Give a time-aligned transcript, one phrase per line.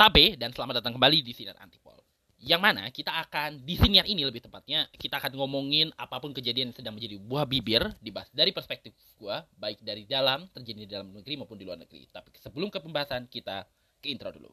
[0.00, 2.00] Tabe dan selamat datang kembali di Sinar Antipol.
[2.40, 6.72] Yang mana kita akan di siniar ini lebih tepatnya kita akan ngomongin apa pun kejadian
[6.72, 11.12] yang sedang menjadi buah bibir dibahas dari perspektif gua baik dari dalam terjadi di dalam
[11.12, 12.08] negeri maupun di luar negeri.
[12.08, 13.68] Tapi sebelum ke pembahasan kita
[14.00, 14.48] ke intro dulu.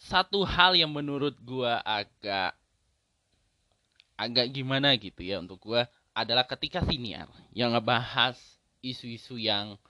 [0.00, 2.56] Satu hal yang menurut gua agak
[4.16, 5.84] agak gimana gitu ya untuk gua
[6.16, 8.40] adalah ketika siniar yang ngebahas
[8.84, 9.80] isu-isu yang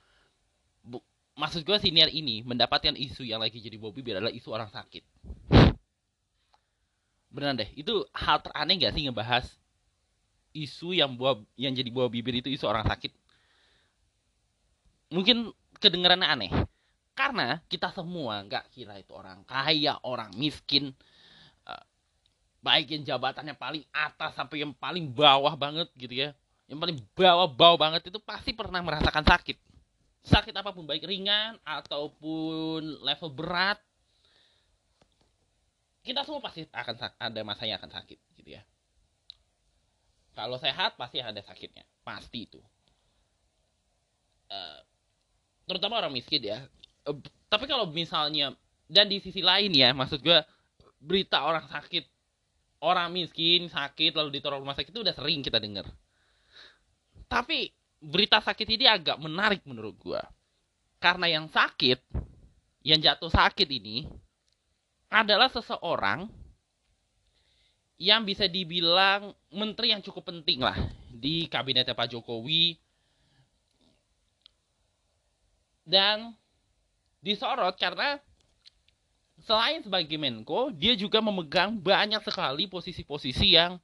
[0.79, 1.03] bu,
[1.35, 5.03] maksud gue siniar ini mendapatkan isu yang lagi jadi bobby adalah isu orang sakit.
[7.27, 9.45] Beneran deh itu hal teraneh gak sih ngebahas
[10.55, 13.11] isu yang buah yang jadi buah bibir itu isu orang sakit?
[15.11, 15.51] Mungkin
[15.83, 16.51] kedengarannya aneh.
[17.11, 20.95] Karena kita semua nggak kira itu orang kaya orang miskin
[22.65, 26.29] baik yang jabatannya paling atas sampai yang paling bawah banget gitu ya
[26.65, 29.57] yang paling bawah bawah banget itu pasti pernah merasakan sakit.
[30.25, 33.77] Sakit apa pun baik ringan ataupun level berat
[36.05, 38.61] kita semua pasti akan ada masanya akan sakit gitu ya.
[40.37, 41.81] Kalau sehat pasti ada sakitnya.
[42.05, 42.61] Pasti itu.
[44.45, 44.79] Uh,
[45.65, 46.61] terutama orang miskin ya.
[47.09, 47.17] Uh,
[47.49, 48.53] tapi kalau misalnya
[48.85, 50.37] dan di sisi lain ya maksud gue
[51.01, 52.05] berita orang sakit
[52.85, 55.89] orang miskin sakit lalu ditaruh rumah sakit itu udah sering kita dengar.
[57.35, 57.67] Tapi
[57.99, 60.23] berita sakit ini agak menarik menurut gua.
[61.03, 61.99] Karena yang sakit,
[62.87, 64.07] yang jatuh sakit ini
[65.11, 66.31] adalah seseorang
[67.99, 70.79] yang bisa dibilang menteri yang cukup penting lah
[71.11, 72.79] di kabinetnya Pak Jokowi
[75.87, 76.35] dan
[77.19, 78.19] disorot karena
[79.43, 83.79] selain sebagai Menko, dia juga memegang banyak sekali posisi-posisi yang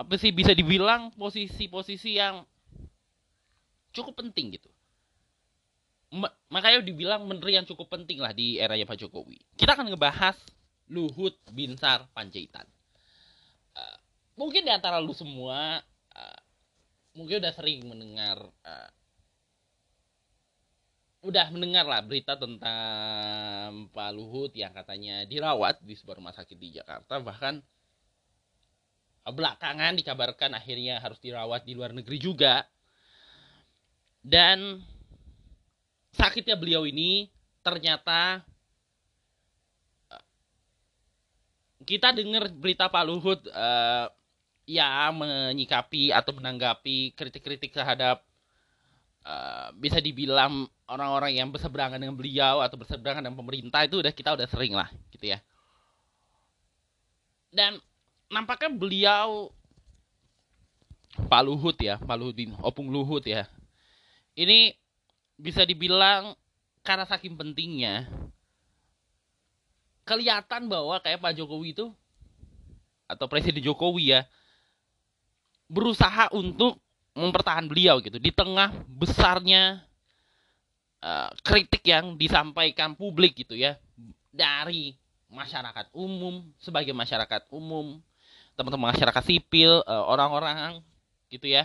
[0.00, 2.40] apa sih bisa dibilang posisi-posisi yang
[3.92, 4.72] cukup penting gitu.
[6.50, 9.38] makanya dibilang menteri yang cukup penting lah di eranya Pak Jokowi.
[9.54, 10.34] Kita akan ngebahas
[10.90, 12.66] Luhut Binsar Panjaitan.
[13.78, 13.98] Uh,
[14.34, 15.78] mungkin di antara lu semua
[16.10, 16.40] uh,
[17.14, 18.90] mungkin udah sering mendengar uh,
[21.22, 26.74] udah mendengar lah berita tentang Pak Luhut yang katanya dirawat di sebuah rumah sakit di
[26.74, 27.62] Jakarta bahkan
[29.28, 32.64] belakangan dikabarkan akhirnya harus dirawat di luar negeri juga.
[34.20, 34.80] Dan
[36.12, 37.28] sakitnya beliau ini
[37.60, 38.40] ternyata
[40.12, 40.24] eh,
[41.84, 44.08] kita dengar berita Pak Luhut uh,
[44.68, 48.22] ya menyikapi atau menanggapi kritik-kritik terhadap
[49.24, 54.36] uh, bisa dibilang orang-orang yang berseberangan dengan beliau atau berseberangan dengan pemerintah itu udah kita
[54.36, 55.38] udah sering lah gitu ya.
[57.50, 57.82] Dan
[58.30, 59.50] nampaknya beliau
[61.26, 63.50] Pak Luhut ya Pak Luhut Opung Luhut ya.
[64.38, 64.72] Ini
[65.36, 66.38] bisa dibilang
[66.86, 68.08] karena saking pentingnya
[70.06, 71.86] kelihatan bahwa kayak Pak Jokowi itu
[73.10, 74.22] atau Presiden Jokowi ya
[75.66, 76.78] berusaha untuk
[77.14, 78.16] mempertahankan beliau gitu.
[78.22, 79.82] Di tengah besarnya
[81.02, 83.76] uh, kritik yang disampaikan publik gitu ya
[84.30, 84.94] dari
[85.30, 88.02] masyarakat umum sebagai masyarakat umum
[88.60, 90.84] teman-teman masyarakat sipil uh, orang-orang
[91.32, 91.64] gitu ya.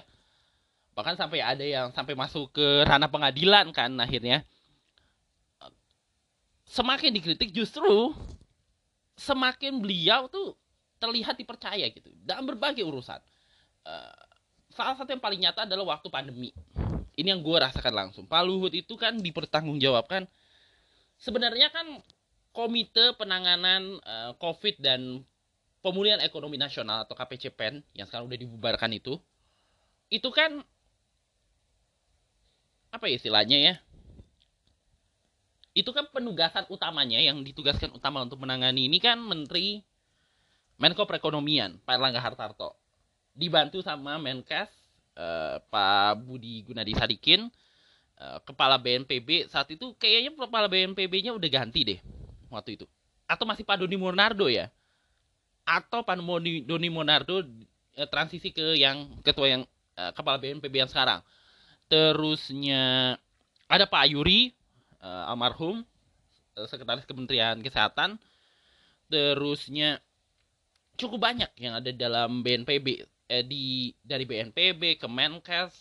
[0.95, 4.47] Bahkan sampai ada yang sampai masuk ke ranah pengadilan kan akhirnya.
[6.63, 8.15] Semakin dikritik justru
[9.19, 10.55] semakin beliau tuh
[11.03, 12.07] terlihat dipercaya gitu.
[12.23, 13.19] Dalam berbagai urusan.
[13.83, 14.15] Uh,
[14.71, 16.55] salah satu yang paling nyata adalah waktu pandemi.
[17.15, 18.23] Ini yang gue rasakan langsung.
[18.27, 20.27] Pak Luhut itu kan dipertanggungjawabkan.
[21.19, 21.99] Sebenarnya kan
[22.55, 25.23] komite penanganan uh, COVID dan
[25.85, 29.21] pemulihan ekonomi nasional atau KPCPEN yang sekarang udah dibubarkan itu
[30.09, 30.65] itu kan
[32.89, 33.73] apa ya istilahnya ya?
[35.75, 39.83] Itu kan penugasan utamanya yang ditugaskan utama untuk menangani ini kan Menteri
[40.79, 42.79] Menko Perekonomian Pak Erlangga Hartarto.
[43.35, 44.71] Dibantu sama Menkes
[45.19, 47.51] uh, Pak Budi Gunadi Sadikin
[48.17, 51.99] uh, kepala BNPB saat itu kayaknya kepala BNPB-nya udah ganti deh
[52.47, 52.87] waktu itu.
[53.27, 54.71] Atau masih Pak Doni Monardo ya
[55.65, 56.21] atau Pak
[56.63, 59.61] Doni Monardo uh, transisi ke yang ketua yang
[59.97, 61.25] uh, kepala BNPB yang sekarang.
[61.89, 63.15] Terusnya
[63.65, 64.53] ada Pak Yuri
[65.01, 65.81] uh, almarhum
[66.55, 68.21] uh, sekretaris Kementerian Kesehatan.
[69.09, 70.01] Terusnya
[70.95, 75.73] cukup banyak yang ada dalam BNPB eh, di dari BNPB, Kemenkes,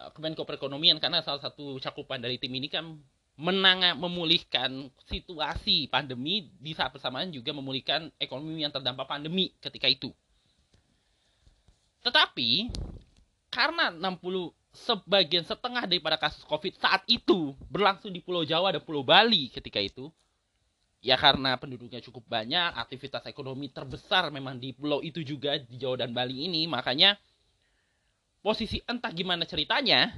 [0.00, 2.96] eh, Kemenko Perekonomian karena salah satu cakupan dari tim ini kan
[3.36, 10.08] menang memulihkan situasi pandemi di saat bersamaan juga memulihkan ekonomi yang terdampak pandemi ketika itu.
[12.00, 12.72] Tetapi
[13.52, 19.04] karena 60 sebagian setengah daripada kasus COVID saat itu berlangsung di Pulau Jawa dan Pulau
[19.04, 20.08] Bali ketika itu.
[21.04, 26.02] Ya karena penduduknya cukup banyak, aktivitas ekonomi terbesar memang di pulau itu juga di Jawa
[26.02, 27.14] dan Bali ini, makanya
[28.42, 30.10] posisi entah gimana ceritanya,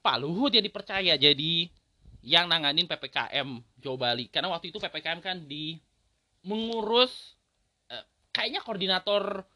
[0.00, 1.68] Pak Luhut yang dipercaya jadi
[2.26, 4.26] yang nanganin PPKM Jawa Bali.
[4.26, 5.78] Karena waktu itu PPKM kan di
[6.42, 7.38] mengurus
[7.86, 8.02] eh,
[8.34, 9.46] kayaknya koordinator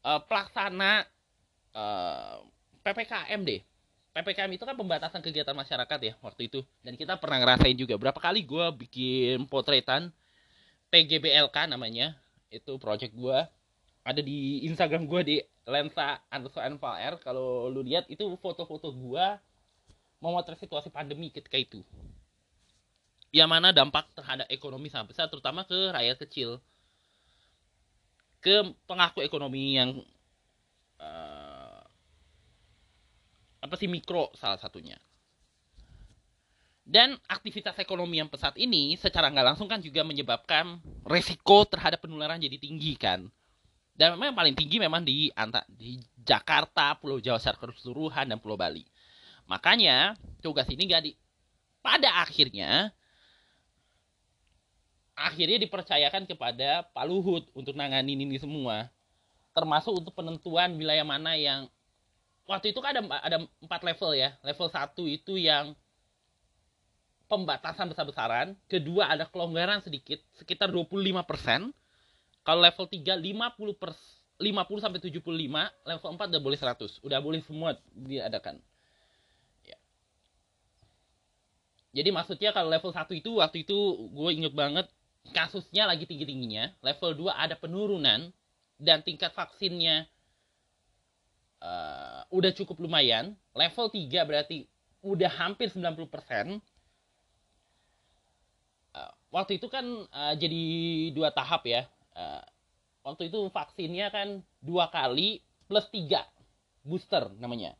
[0.00, 1.04] eh, pelaksana
[1.76, 2.36] eh,
[2.80, 3.60] PPKM deh.
[4.10, 6.64] PPKM itu kan pembatasan kegiatan masyarakat ya waktu itu.
[6.80, 8.00] Dan kita pernah ngerasain juga.
[8.00, 10.08] Berapa kali gue bikin potretan
[10.88, 12.16] PGBLK namanya.
[12.48, 13.38] Itu project gue.
[14.08, 15.36] Ada di Instagram gue di
[15.68, 17.20] lensa underscore.
[17.20, 19.26] Kalau lu lihat itu foto-foto gue
[20.20, 21.80] memotret situasi pandemi ketika itu.
[23.32, 26.60] Yang mana dampak terhadap ekonomi sangat besar, terutama ke rakyat kecil.
[28.40, 30.00] Ke pengaku ekonomi yang
[31.00, 31.80] uh,
[33.60, 34.96] apa sih mikro salah satunya.
[36.90, 42.40] Dan aktivitas ekonomi yang pesat ini secara nggak langsung kan juga menyebabkan resiko terhadap penularan
[42.40, 43.30] jadi tinggi kan.
[43.94, 45.28] Dan memang yang paling tinggi memang di
[45.76, 48.82] di Jakarta, Pulau Jawa secara keseluruhan dan Pulau Bali.
[49.50, 51.12] Makanya tugas ini gak di
[51.82, 52.94] pada akhirnya
[55.18, 58.86] akhirnya dipercayakan kepada Pak Luhut untuk nanganin ini semua.
[59.50, 61.66] Termasuk untuk penentuan wilayah mana yang
[62.46, 64.38] waktu itu kan ada ada empat level ya.
[64.46, 65.74] Level satu itu yang
[67.30, 71.70] pembatasan besar-besaran, kedua ada kelonggaran sedikit sekitar 25%.
[72.42, 73.94] Kalau level 3 50 per
[74.40, 75.22] 50 sampai 75,
[75.86, 76.98] level 4 udah boleh 100.
[77.06, 78.58] Udah boleh semua diadakan.
[79.62, 79.78] Ya.
[81.90, 83.78] Jadi maksudnya kalau level 1 itu waktu itu
[84.14, 84.86] gue inget banget
[85.34, 86.70] kasusnya lagi tinggi-tingginya.
[86.82, 88.30] Level 2 ada penurunan
[88.78, 90.06] dan tingkat vaksinnya
[91.58, 93.34] uh, udah cukup lumayan.
[93.52, 94.70] Level 3 berarti
[95.02, 96.62] udah hampir 90%.
[98.90, 100.62] Uh, waktu itu kan uh, jadi
[101.14, 101.86] dua tahap ya.
[102.14, 102.42] Uh,
[103.06, 106.26] waktu itu vaksinnya kan dua kali plus tiga
[106.82, 107.79] booster namanya.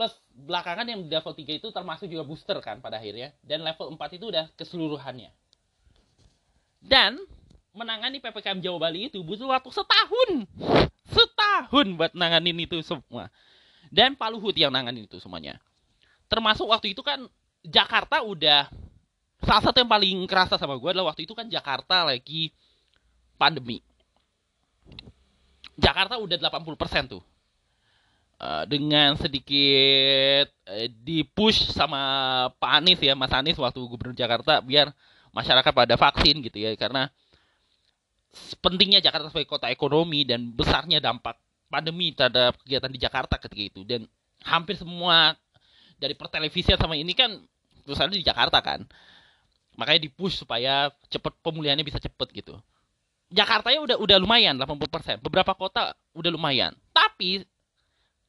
[0.00, 3.36] Plus belakangan yang level 3 itu termasuk juga booster kan pada akhirnya.
[3.44, 5.28] Dan level 4 itu udah keseluruhannya.
[6.80, 7.20] Dan
[7.76, 10.48] menangani PPKM Jawa Bali itu butuh waktu setahun.
[11.04, 13.28] Setahun buat nanganin itu semua.
[13.92, 15.60] Dan Pak Luhut yang nanganin itu semuanya.
[16.32, 17.28] Termasuk waktu itu kan
[17.60, 18.72] Jakarta udah
[19.44, 22.48] salah satu yang paling kerasa sama gue adalah waktu itu kan Jakarta lagi
[23.36, 23.84] pandemi.
[25.76, 27.20] Jakarta udah 80% tuh.
[28.40, 32.00] Uh, dengan sedikit uh, dipush sama
[32.56, 34.96] Pak Anies ya, Mas Anies waktu gubernur Jakarta biar
[35.36, 37.12] masyarakat pada vaksin gitu ya karena
[38.64, 41.36] pentingnya Jakarta sebagai kota ekonomi dan besarnya dampak
[41.70, 43.80] pandemi terhadap kegiatan di Jakarta ketika itu.
[43.86, 44.06] Dan
[44.46, 45.34] hampir semua
[46.00, 47.38] dari pertelevisian sama ini kan
[47.86, 48.86] ada di Jakarta kan.
[49.78, 52.58] Makanya dipush supaya cepet pemulihannya bisa cepet gitu.
[53.30, 56.74] Jakarta ya udah udah lumayan 80% beberapa kota udah lumayan.
[56.90, 57.46] Tapi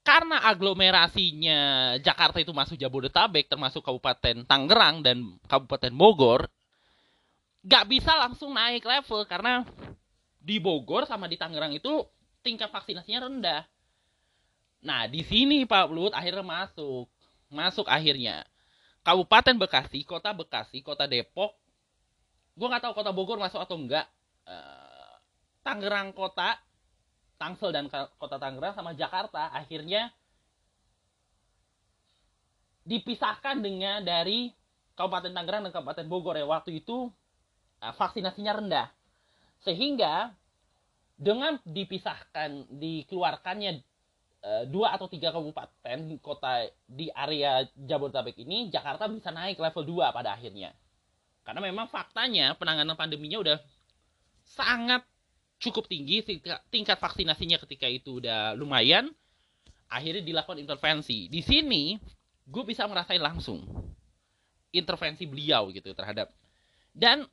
[0.01, 1.59] karena aglomerasinya
[2.01, 6.49] Jakarta itu masuk Jabodetabek termasuk Kabupaten Tangerang dan Kabupaten Bogor
[7.61, 9.61] nggak bisa langsung naik level karena
[10.41, 12.01] di Bogor sama di Tangerang itu
[12.41, 13.61] tingkat vaksinasinya rendah.
[14.81, 17.05] Nah, di sini Pak Luhut akhirnya masuk.
[17.53, 18.41] Masuk akhirnya.
[19.05, 21.53] Kabupaten Bekasi, Kota Bekasi, Kota Depok.
[22.57, 24.09] Gue nggak tahu Kota Bogor masuk atau enggak.
[24.49, 25.13] Uh,
[25.61, 26.57] Tangerang Kota,
[27.41, 30.13] Tangsel dan Kota Tangerang sama Jakarta akhirnya
[32.85, 34.53] dipisahkan dengan dari
[34.93, 36.45] Kabupaten Tangerang dan Kabupaten Bogor ya.
[36.45, 37.09] Waktu itu
[37.81, 38.87] uh, vaksinasinya rendah.
[39.65, 40.33] Sehingga
[41.17, 43.81] dengan dipisahkan dikeluarkannya
[44.41, 50.17] uh, dua atau tiga kabupaten kota di area Jabodetabek ini Jakarta bisa naik level 2
[50.17, 50.73] pada akhirnya.
[51.41, 53.57] Karena memang faktanya penanganan pandeminya udah
[54.45, 55.05] sangat
[55.61, 56.25] cukup tinggi
[56.73, 59.13] tingkat vaksinasinya ketika itu udah lumayan
[59.87, 61.29] akhirnya dilakukan intervensi.
[61.29, 62.01] Di sini
[62.49, 63.61] gue bisa merasain langsung
[64.73, 66.33] intervensi beliau gitu terhadap
[66.91, 67.23] dan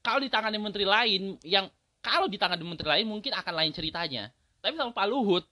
[0.00, 1.68] kalau di tangan menteri lain yang
[2.00, 4.32] kalau di tangan menteri lain mungkin akan lain ceritanya.
[4.60, 5.44] Tapi sama Pak Luhut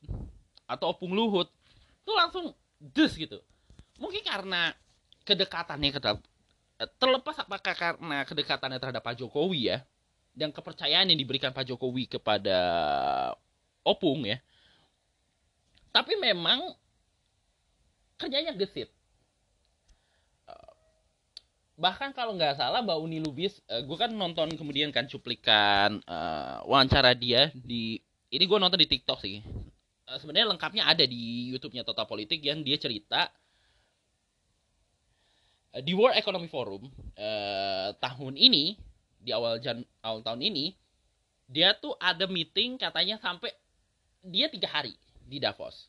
[0.64, 1.48] atau Opung Luhut
[2.04, 3.40] itu langsung des gitu.
[4.00, 4.72] Mungkin karena
[5.24, 6.20] kedekatannya terhadap
[6.96, 9.84] terlepas apakah karena kedekatannya terhadap Pak Jokowi ya
[10.38, 12.58] dan kepercayaan yang diberikan Pak Jokowi kepada
[13.82, 14.38] Opung ya.
[15.90, 16.78] Tapi memang
[18.14, 18.94] kerjanya gesit.
[21.78, 26.58] Bahkan kalau nggak salah Mbak Uni Lubis eh, gue kan nonton kemudian kan cuplikan uh,
[26.66, 28.02] wawancara dia di
[28.34, 29.38] ini gue nonton di TikTok sih.
[30.08, 33.30] Sebenarnya lengkapnya ada di YouTube-nya Total Politik yang dia cerita
[35.84, 38.87] di World Economic Forum uh, tahun ini
[39.18, 40.74] di awal jan awal tahun ini
[41.48, 43.50] dia tuh ada meeting katanya sampai
[44.22, 44.94] dia tiga hari
[45.24, 45.88] di Davos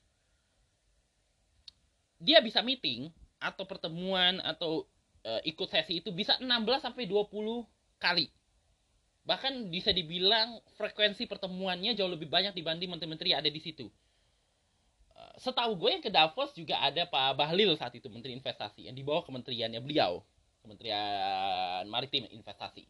[2.20, 3.08] dia bisa meeting
[3.40, 4.84] atau pertemuan atau
[5.24, 6.52] uh, ikut sesi itu bisa 16
[6.84, 7.32] sampai 20
[7.96, 8.28] kali.
[9.24, 13.88] Bahkan bisa dibilang frekuensi pertemuannya jauh lebih banyak dibanding menteri-menteri ada di situ.
[15.16, 18.96] Uh, setahu gue yang ke Davos juga ada Pak Bahlil saat itu menteri investasi yang
[18.96, 20.20] dibawa kementeriannya beliau,
[20.60, 22.84] Kementerian Maritim Investasi.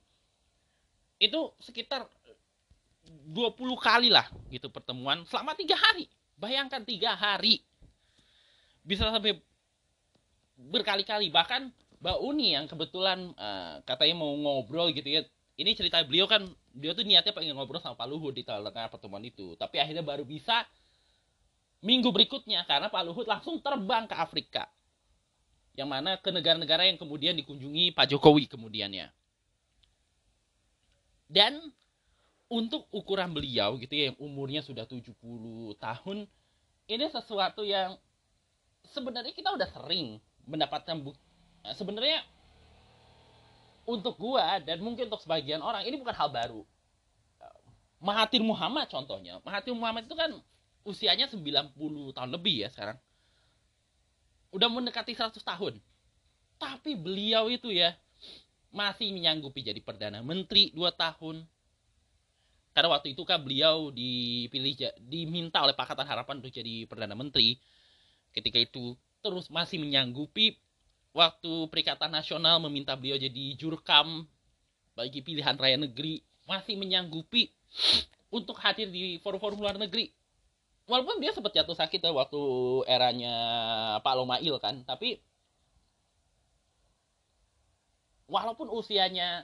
[1.20, 2.08] Itu sekitar
[3.30, 6.08] 20 kali lah gitu pertemuan selama tiga hari.
[6.40, 7.60] Bayangkan tiga hari.
[8.82, 9.38] Bisa sampai
[10.56, 11.28] berkali-kali.
[11.30, 15.22] Bahkan Mbak Uni yang kebetulan uh, katanya mau ngobrol gitu ya.
[15.60, 19.20] Ini cerita beliau kan beliau tuh niatnya pengen ngobrol sama Pak Luhut di tengah pertemuan
[19.28, 19.60] itu.
[19.60, 20.64] Tapi akhirnya baru bisa
[21.84, 24.72] minggu berikutnya karena Pak Luhut langsung terbang ke Afrika.
[25.76, 29.12] Yang mana ke negara-negara yang kemudian dikunjungi Pak Jokowi kemudiannya
[31.30, 31.62] dan
[32.50, 35.14] untuk ukuran beliau gitu ya yang umurnya sudah 70
[35.78, 36.26] tahun
[36.90, 37.94] ini sesuatu yang
[38.90, 40.18] sebenarnya kita udah sering
[40.50, 41.22] mendapatkan bukti
[41.62, 42.26] nah, sebenarnya
[43.90, 46.62] untuk gua dan mungkin untuk sebagian orang ini bukan hal baru.
[48.00, 50.32] Mahathir Muhammad contohnya Mahathir Muhammad itu kan
[50.86, 51.74] usianya 90
[52.14, 52.98] tahun lebih ya sekarang.
[54.54, 55.82] Udah mendekati 100 tahun.
[56.62, 57.98] Tapi beliau itu ya
[58.70, 61.46] masih menyanggupi jadi perdana menteri 2 tahun.
[62.74, 67.58] Karena waktu itu kan beliau dipilih diminta oleh Pakatan Harapan untuk jadi perdana menteri.
[68.32, 68.94] Ketika itu
[69.26, 70.56] terus masih menyanggupi.
[71.10, 74.30] Waktu Perikatan Nasional meminta beliau jadi jurkam
[74.94, 77.50] bagi pilihan raya negeri masih menyanggupi
[78.30, 80.14] untuk hadir di forum-forum luar negeri.
[80.86, 82.42] Walaupun dia sempat jatuh sakit ya waktu
[82.86, 83.36] eranya
[84.06, 85.18] Pak Lomail kan tapi
[88.30, 89.44] walaupun usianya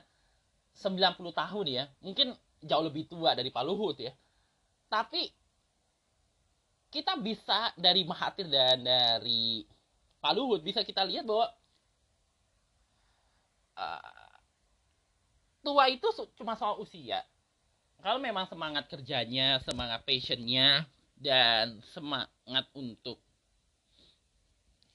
[0.78, 4.14] 90 tahun ya mungkin jauh lebih tua dari Pak Luhut ya
[4.86, 5.28] tapi
[6.88, 9.66] kita bisa dari Mahathir dan dari
[10.22, 11.50] Pak Luhut bisa kita lihat bahwa
[13.76, 14.26] uh,
[15.62, 16.06] tua itu
[16.38, 17.22] cuma soal usia.
[18.00, 23.18] Kalau memang semangat kerjanya, semangat passionnya, dan semangat untuk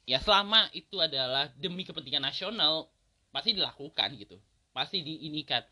[0.05, 2.90] ya selama itu adalah demi kepentingan nasional
[3.31, 4.37] pasti dilakukan gitu,
[4.75, 5.63] pasti diinikan.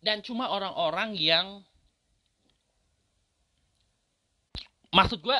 [0.00, 1.60] Dan cuma orang-orang yang
[4.90, 5.38] maksud gue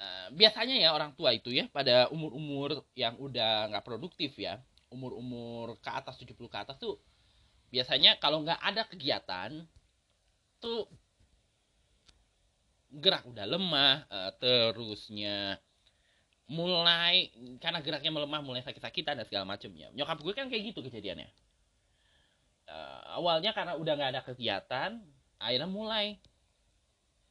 [0.00, 4.56] uh, biasanya ya orang tua itu ya pada umur-umur yang udah nggak produktif ya
[4.88, 6.96] umur-umur ke atas 70 ke atas tuh
[7.68, 9.50] biasanya kalau nggak ada kegiatan
[10.62, 10.88] tuh
[12.94, 15.58] gerak udah lemah uh, terusnya
[16.44, 21.28] mulai karena geraknya melemah mulai sakit-sakitan dan segala macamnya nyokap gue kan kayak gitu kejadiannya
[22.68, 24.90] uh, awalnya karena udah nggak ada kegiatan
[25.40, 26.20] akhirnya mulai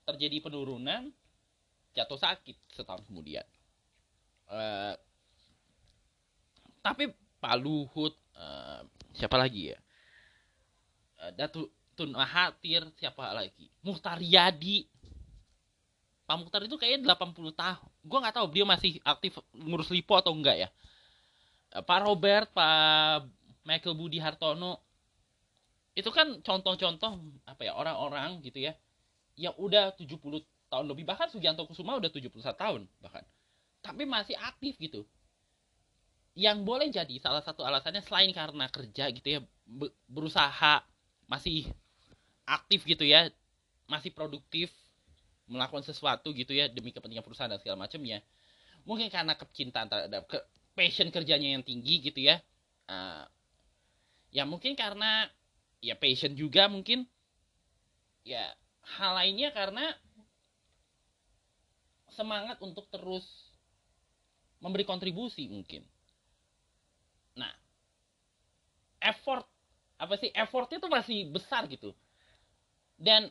[0.03, 1.13] terjadi penurunan
[1.93, 3.45] jatuh sakit setahun kemudian.
[4.49, 4.93] Uh,
[6.83, 8.83] tapi Pak Luhut, uh,
[9.15, 9.79] siapa lagi ya?
[11.21, 13.69] Uh, Datu Tun Mahathir, siapa lagi?
[13.85, 14.89] Muhtar Yadi.
[16.25, 17.92] Pak Muhtar itu kayaknya 80 tahun.
[18.03, 20.69] Gue nggak tahu dia masih aktif ngurus lipo atau enggak ya.
[21.73, 23.25] Pak Robert, Pak
[23.65, 24.83] Michael Budi Hartono.
[25.95, 27.11] Itu kan contoh-contoh
[27.47, 28.73] apa ya orang-orang gitu ya
[29.37, 30.19] yang udah 70
[30.69, 33.21] tahun lebih bahkan Sugianto Kusuma udah 71 tahun bahkan
[33.85, 35.05] tapi masih aktif gitu
[36.33, 39.39] yang boleh jadi salah satu alasannya selain karena kerja gitu ya
[40.09, 40.81] berusaha
[41.29, 41.69] masih
[42.49, 43.29] aktif gitu ya
[43.85, 44.73] masih produktif
[45.53, 48.25] melakukan sesuatu gitu ya demi kepentingan perusahaan dan segala macamnya
[48.83, 50.37] mungkin karena kecintaan terhadap ke
[50.73, 52.41] passion kerjanya yang tinggi gitu ya
[52.89, 53.23] uh,
[54.33, 55.29] ya mungkin karena
[55.79, 57.05] ya passion juga mungkin
[58.25, 58.49] ya
[58.97, 59.93] hal lainnya karena
[62.13, 63.25] semangat untuk terus
[64.63, 65.83] memberi kontribusi mungkin.
[67.35, 67.51] Nah,
[69.03, 69.43] effort
[69.99, 71.91] apa sih effortnya tuh masih besar gitu.
[72.95, 73.27] Dan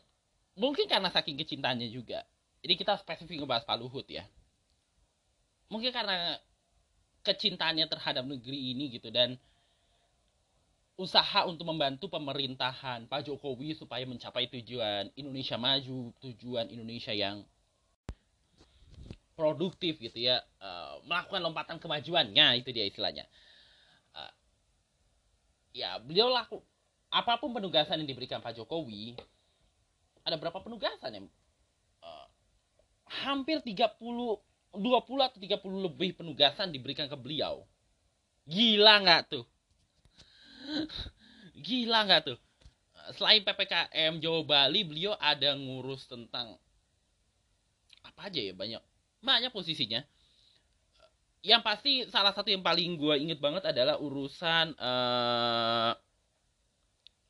[0.56, 2.24] mungkin karena saking kecintanya juga.
[2.62, 4.22] Jadi kita spesifik ngebahas Pak Luhut ya.
[5.72, 6.38] Mungkin karena
[7.22, 9.38] kecintanya terhadap negeri ini gitu dan
[10.98, 17.42] usaha untuk membantu pemerintahan Pak Jokowi supaya mencapai tujuan Indonesia maju, tujuan Indonesia yang
[19.32, 23.24] produktif gitu ya uh, melakukan lompatan kemajuannya itu dia istilahnya
[24.12, 24.32] uh,
[25.72, 26.60] ya beliau laku
[27.08, 29.16] apa pun penugasan yang diberikan Pak Jokowi
[30.22, 31.26] ada berapa penugasan yang
[32.02, 32.26] uh,
[33.26, 33.98] hampir 30
[34.72, 37.68] 20 atau 30 lebih penugasan diberikan ke beliau.
[38.48, 39.44] Gila nggak tuh?
[41.66, 42.38] Gila nggak tuh?
[43.18, 46.56] Selain PPKM Jawa Bali, beliau ada ngurus tentang
[48.02, 48.82] apa aja ya banyak
[49.20, 50.00] banyak posisinya.
[51.42, 55.92] Yang pasti salah satu yang paling gue inget banget adalah urusan uh,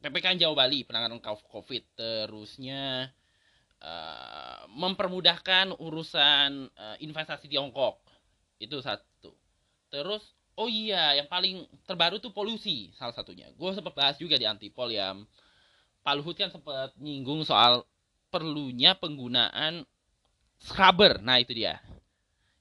[0.02, 1.82] PPKM Jawa Bali penanganan COVID.
[1.94, 3.06] Terusnya
[3.78, 8.02] uh, mempermudahkan urusan uh, investasi Tiongkok.
[8.58, 9.32] Itu satu.
[9.88, 10.26] Terus
[10.58, 13.46] oh iya yang paling terbaru tuh polusi salah satunya.
[13.54, 15.14] Gue sempat bahas juga di antipol ya.
[16.02, 17.86] Pak Luhut kan sempat nyinggung soal
[18.34, 19.86] perlunya penggunaan
[20.58, 21.22] scrubber.
[21.22, 21.78] Nah itu dia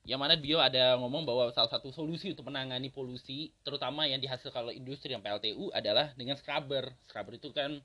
[0.01, 4.65] yang mana bio ada ngomong bahwa salah satu solusi untuk menangani polusi terutama yang dihasilkan
[4.65, 6.89] oleh industri yang PLTU adalah dengan scrubber.
[7.05, 7.77] Scrubber itu kan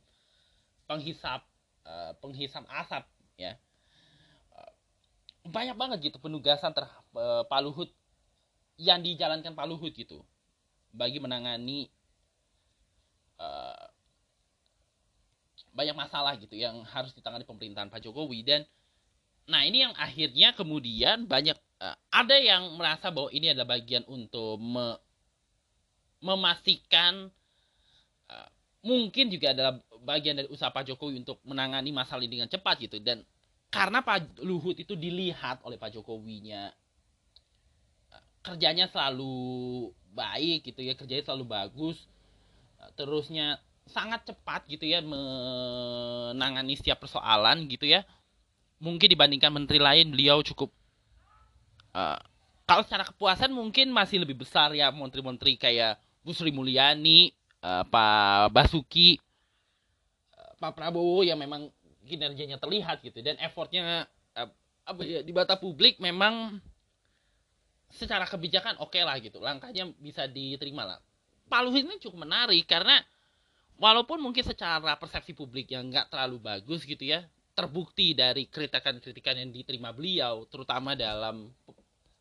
[0.89, 1.45] penghisap
[1.85, 3.05] uh, penghisap asap
[3.37, 3.53] ya.
[5.47, 7.93] Banyak banget gitu penugasan ter uh, Pak Luhut
[8.81, 10.25] yang dijalankan Pak Luhut gitu
[10.97, 11.93] bagi menangani
[13.37, 13.87] uh,
[15.77, 18.41] banyak masalah gitu yang harus ditangani pemerintahan Pak Jokowi.
[18.41, 18.65] Dan
[19.47, 24.61] nah ini yang akhirnya kemudian banyak uh, ada yang merasa bahwa ini adalah bagian untuk
[24.61, 24.97] me,
[26.23, 27.29] memastikan
[28.31, 28.49] uh,
[28.85, 33.01] mungkin juga adalah bagian dari usaha Pak Jokowi untuk menangani masalah ini dengan cepat gitu.
[33.03, 33.25] Dan
[33.69, 36.71] karena Pak Luhut itu dilihat oleh Pak Jokowinya
[38.47, 41.99] kerjanya selalu baik gitu ya kerjanya selalu bagus
[42.95, 43.59] terusnya
[43.91, 48.03] sangat cepat gitu ya menangani setiap persoalan gitu ya.
[48.83, 50.71] Mungkin dibandingkan menteri lain beliau cukup
[51.97, 52.21] uh,
[52.69, 57.33] kalau secara kepuasan mungkin masih lebih besar ya menteri-menteri kayak Bu Sri Mulyani
[57.65, 59.17] uh, Pak Basuki
[60.37, 61.73] uh, Pak Prabowo yang memang
[62.05, 64.05] kinerjanya terlihat gitu dan effortnya
[64.37, 64.49] uh,
[64.87, 66.61] apa ya di mata publik memang
[67.91, 70.99] secara kebijakan oke okay lah gitu langkahnya bisa diterima lah.
[71.47, 72.99] Pak Luhut ini cukup menarik karena
[73.79, 77.23] walaupun mungkin secara persepsi publik yang nggak terlalu bagus gitu ya
[77.57, 81.49] terbukti dari kritikan-kritikan yang diterima beliau terutama dalam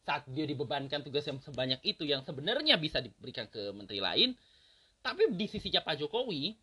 [0.05, 4.37] saat dia dibebankan tugas yang sebanyak itu yang sebenarnya bisa diberikan ke menteri lain
[5.01, 6.53] tapi di sisinya Pak Jokowi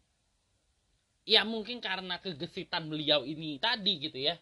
[1.22, 4.34] ya mungkin karena kegesitan beliau ini tadi gitu ya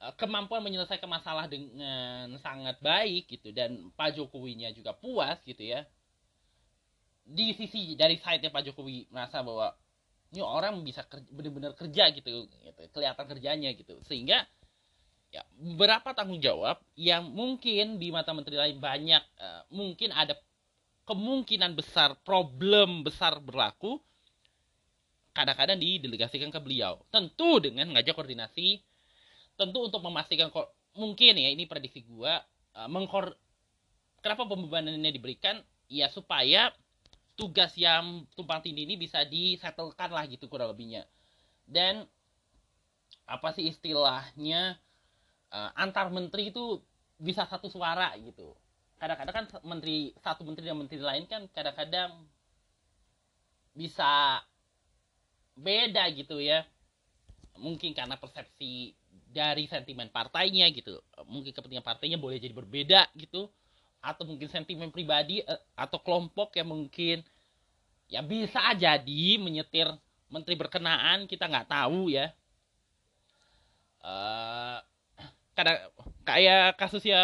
[0.00, 5.84] eh, kemampuan menyelesaikan masalah dengan sangat baik gitu dan Pak Jokowinya juga puas gitu ya.
[7.24, 9.72] Di sisi dari side Pak Jokowi merasa bahwa
[10.34, 13.96] ini orang bisa benar-benar kerja gitu, gitu kelihatan kerjanya gitu.
[14.04, 14.44] Sehingga
[15.34, 20.38] ya berapa tanggung jawab yang mungkin di mata menteri lain banyak uh, mungkin ada
[21.10, 23.98] kemungkinan besar problem besar berlaku
[25.34, 27.02] kadang-kadang didelegasikan ke beliau.
[27.10, 28.78] Tentu dengan ngajak koordinasi,
[29.58, 32.38] tentu untuk memastikan kok mungkin ya ini prediksi gua
[32.78, 33.34] uh, mengkor
[34.22, 35.58] kenapa pembebanannya diberikan
[35.90, 36.70] ya supaya
[37.34, 41.02] tugas yang tumpang tindih ini bisa disetelkan lah gitu kurang lebihnya.
[41.66, 42.06] Dan
[43.26, 44.78] apa sih istilahnya
[45.54, 46.82] uh, antar menteri itu
[47.14, 48.50] bisa satu suara gitu.
[48.98, 52.26] Kadang-kadang kan menteri satu menteri dan menteri lain kan kadang-kadang
[53.74, 54.42] bisa
[55.54, 56.66] beda gitu ya.
[57.54, 58.98] Mungkin karena persepsi
[59.30, 60.98] dari sentimen partainya gitu.
[61.30, 63.46] Mungkin kepentingan partainya boleh jadi berbeda gitu.
[64.02, 67.22] Atau mungkin sentimen pribadi eh, atau kelompok yang mungkin
[68.10, 69.88] ya bisa jadi menyetir
[70.28, 72.34] menteri berkenaan kita nggak tahu ya.
[74.04, 74.76] Uh,
[75.54, 75.78] kadang
[76.26, 77.22] kayak kasusnya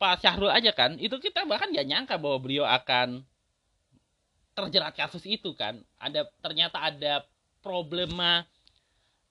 [0.00, 3.24] Pak Syahrul aja kan itu kita bahkan nggak nyangka bahwa beliau akan
[4.54, 5.80] terjerat kasus itu kan.
[5.96, 7.24] Ada ternyata ada
[7.64, 8.44] problema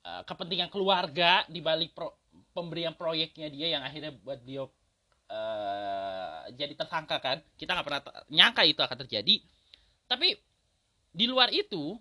[0.06, 2.18] uh, kepentingan keluarga di balik pro,
[2.54, 7.38] pemberian proyeknya dia yang akhirnya buat dia uh, jadi tersangka kan.
[7.60, 9.36] Kita nggak pernah nyangka itu akan terjadi.
[10.10, 10.34] Tapi
[11.14, 11.98] di luar itu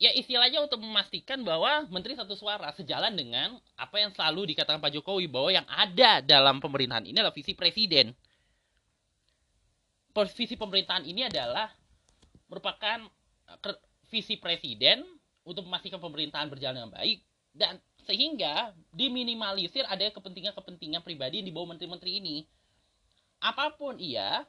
[0.00, 4.96] ya istilahnya untuk memastikan bahwa menteri satu suara sejalan dengan apa yang selalu dikatakan Pak
[4.96, 8.16] Jokowi bahwa yang ada dalam pemerintahan ini adalah visi presiden.
[10.34, 11.68] Visi pemerintahan ini adalah
[12.48, 13.06] merupakan
[14.08, 15.04] visi presiden
[15.44, 17.20] untuk memastikan pemerintahan berjalan dengan baik
[17.52, 17.76] dan
[18.08, 22.36] sehingga diminimalisir ada kepentingan-kepentingan pribadi yang dibawa menteri-menteri ini.
[23.40, 24.44] Apa pun ia,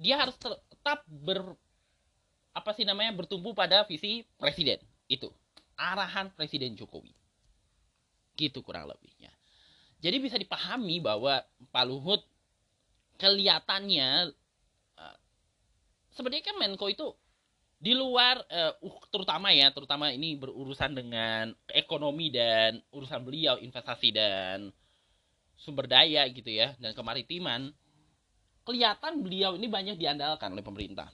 [0.00, 1.56] dia harus tetap ber
[2.56, 4.80] apa sih namanya bertumbuh pada visi presiden.
[5.04, 5.28] Itu.
[5.76, 7.12] Arahan presiden Jokowi.
[8.32, 9.28] Gitu kurang lebihnya.
[10.00, 12.24] Jadi bisa dipahami bahwa Pak Luhut
[13.20, 14.32] kelihatannya
[14.96, 15.16] uh,
[16.16, 17.12] sebenarnya kan Menko itu
[17.76, 18.72] di luar uh,
[19.12, 24.72] terutama ya terutama ini berurusan dengan ekonomi dan urusan beliau investasi dan
[25.56, 27.72] sumber daya gitu ya dan kemaritiman
[28.64, 31.08] kelihatan beliau ini banyak diandalkan oleh pemerintah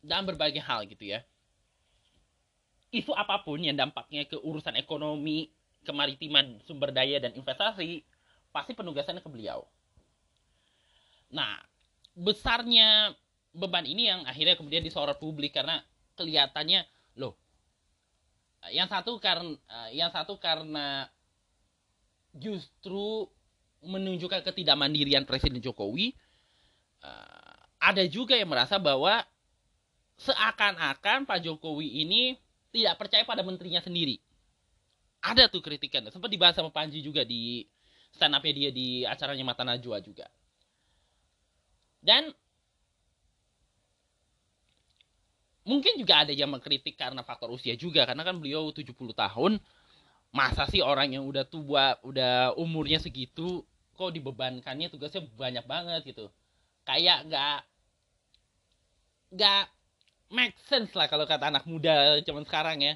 [0.00, 1.20] dalam berbagai hal gitu ya.
[2.90, 5.52] Isu apa pun yang dampaknya ke urusan ekonomi
[5.86, 8.02] kemaritiman sumber daya dan investasi
[8.50, 9.64] pasti penugasannya ke beliau.
[11.30, 11.62] Nah
[12.18, 13.14] besarnya
[13.54, 15.82] beban ini yang akhirnya kemudian disorot publik karena
[16.18, 16.86] kelihatannya
[17.18, 17.38] loh
[18.68, 19.56] yang satu karena
[19.90, 21.08] yang satu karena
[22.36, 23.26] justru
[23.80, 26.12] menunjukkan ketidakmandirian Presiden Jokowi
[27.00, 29.24] uh, ada juga yang merasa bahwa
[30.20, 32.36] seakan-akan Pak Jokowi ini
[32.70, 34.20] tidak percaya pada menterinya sendiri.
[35.20, 36.04] Ada tuh kritikan.
[36.12, 37.64] Sempat dibahas sama Panji juga di
[38.12, 40.28] stand up dia di acaranya Mata Najwa juga.
[42.00, 42.32] Dan
[45.64, 48.08] mungkin juga ada yang mengkritik karena faktor usia juga.
[48.08, 49.60] Karena kan beliau 70 tahun.
[50.30, 53.66] Masa sih orang yang udah tua udah umurnya segitu
[53.98, 56.30] kok dibebankannya tugasnya banyak banget gitu.
[56.86, 57.58] Kayak nggak
[59.36, 59.64] nggak
[60.30, 62.94] make sense lah kalau kata anak muda zaman sekarang ya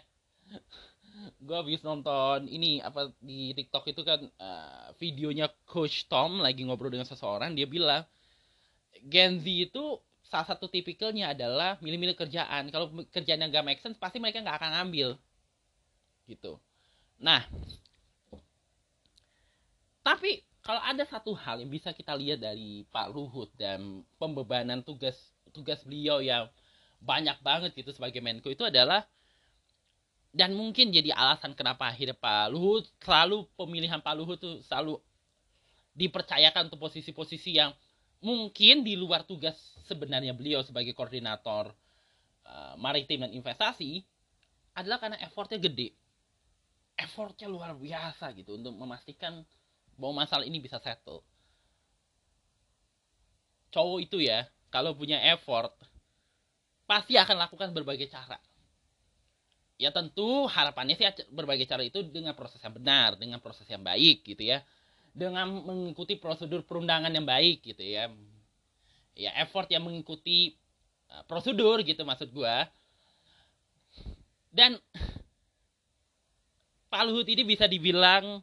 [1.40, 6.90] gue habis nonton ini apa di TikTok itu kan uh, videonya Coach Tom lagi ngobrol
[6.90, 8.02] dengan seseorang dia bilang
[9.04, 12.72] Gen Z itu salah satu tipikalnya adalah milih-milih kerjaan.
[12.72, 15.14] Kalau kerjaan yang gak make sense, pasti mereka gak akan ngambil.
[16.24, 16.56] Gitu.
[17.20, 17.44] Nah,
[20.00, 25.16] tapi kalau ada satu hal yang bisa kita lihat dari Pak Luhut dan pembebanan tugas
[25.52, 26.48] tugas beliau yang
[27.04, 29.04] banyak banget gitu sebagai Menko itu adalah
[30.34, 34.98] dan mungkin jadi alasan kenapa akhirnya Pak Luhut selalu pemilihan Pak Luhut tuh selalu
[35.94, 37.70] dipercayakan untuk posisi-posisi yang
[38.18, 39.54] mungkin di luar tugas
[39.86, 41.70] sebenarnya beliau sebagai koordinator
[42.48, 44.02] uh, maritim dan investasi
[44.74, 45.94] adalah karena effortnya gede.
[46.98, 49.46] Effortnya luar biasa gitu untuk memastikan
[49.94, 51.22] bahwa masalah ini bisa settle.
[53.70, 55.74] Cowok itu ya kalau punya effort
[56.84, 58.36] pasti akan lakukan berbagai cara.
[59.74, 64.22] Ya tentu harapannya sih berbagai cara itu dengan proses yang benar dengan proses yang baik
[64.22, 64.62] gitu ya.
[65.14, 68.10] Dengan mengikuti prosedur perundangan yang baik gitu ya.
[69.14, 70.54] Ya effort yang mengikuti
[71.10, 72.66] uh, prosedur gitu maksud gua.
[74.54, 74.78] Dan
[76.90, 78.38] Pak Luhut ini bisa dibilang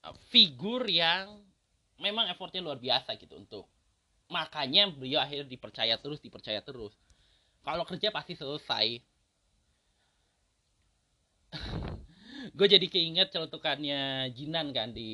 [0.00, 1.36] uh, figur yang
[2.00, 3.68] memang effortnya luar biasa gitu untuk
[4.32, 6.96] makanya beliau akhirnya dipercaya terus dipercaya terus.
[7.62, 8.98] Kalau kerja pasti selesai.
[12.56, 15.12] Gue jadi keinget celutukannya Jinan kan di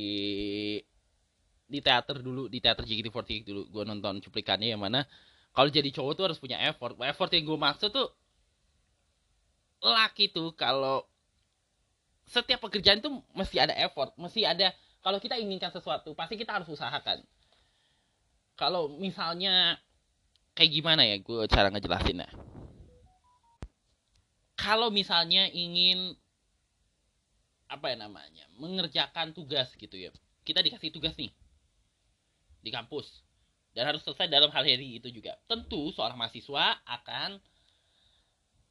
[1.68, 3.62] di teater dulu di teater JKT48 dulu.
[3.68, 5.04] Gue nonton cuplikannya yang mana
[5.52, 6.94] kalau jadi cowok tuh harus punya effort.
[7.02, 8.08] Effort yang gue maksud tuh
[9.82, 11.06] laki tuh kalau
[12.28, 16.68] setiap pekerjaan tuh mesti ada effort mesti ada kalau kita inginkan sesuatu pasti kita harus
[16.68, 17.24] usahakan
[18.58, 19.78] kalau misalnya
[20.58, 22.26] kayak gimana ya gue cara ngejelasinnya?
[24.58, 26.18] Kalau misalnya ingin
[27.70, 30.10] apa ya namanya mengerjakan tugas gitu ya.
[30.42, 31.30] Kita dikasih tugas nih
[32.58, 33.22] di kampus.
[33.70, 35.38] Dan harus selesai dalam hal hari itu juga.
[35.46, 37.38] Tentu seorang mahasiswa akan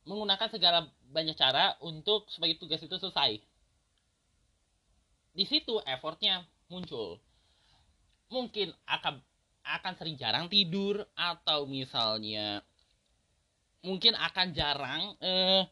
[0.03, 3.39] menggunakan segala banyak cara untuk supaya tugas itu selesai.
[5.31, 7.23] Di situ effortnya muncul.
[8.27, 9.23] Mungkin akan
[9.67, 12.63] akan sering jarang tidur atau misalnya
[13.83, 15.67] mungkin akan jarang eh,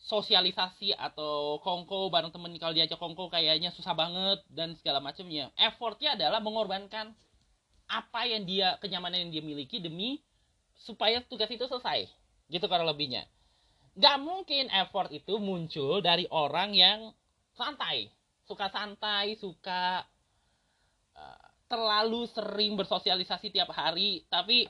[0.00, 2.56] sosialisasi atau kongko bareng temen.
[2.56, 5.52] Kalau diajak kongko kayaknya susah banget dan segala macamnya.
[5.58, 7.12] Effortnya adalah mengorbankan
[7.90, 10.22] apa yang dia kenyamanan yang dia miliki demi
[10.80, 12.08] supaya tugas itu selesai.
[12.48, 13.28] Gitu kalau lebihnya.
[13.98, 17.12] Nggak mungkin effort itu muncul dari orang yang
[17.54, 18.08] santai.
[18.48, 20.02] Suka santai suka
[21.70, 24.66] terlalu sering bersosialisasi tiap hari tapi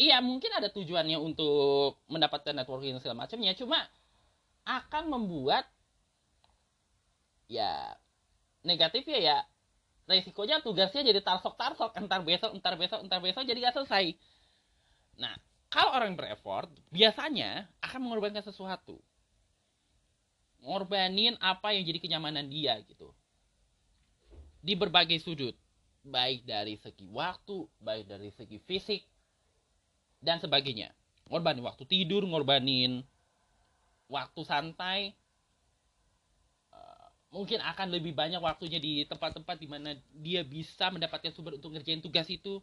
[0.00, 3.52] iya mungkin ada tujuannya untuk mendapatkan networking segala macamnya.
[3.52, 3.84] Cuma
[4.64, 5.68] akan membuat
[7.44, 7.92] ya
[8.64, 9.38] negatif ya ya
[10.08, 14.16] resikonya tugasnya jadi tarsok tarsok entar besok entar besok entar besok jadi gak selesai.
[15.20, 15.36] Nah
[15.68, 18.96] kalau orang berefort biasanya akan mengorbankan sesuatu.
[20.60, 23.12] Ngorbanin apa yang jadi kenyamanan dia gitu
[24.60, 25.56] di berbagai sudut
[26.00, 29.04] baik dari segi waktu baik dari segi fisik
[30.20, 30.92] dan sebagainya.
[31.28, 33.00] Ngorbanin waktu tidur, ngorbanin
[34.08, 35.00] waktu santai.
[36.70, 41.72] Uh, mungkin akan lebih banyak waktunya di tempat-tempat di mana dia bisa mendapatkan sumber untuk
[41.72, 42.60] ngerjain tugas itu.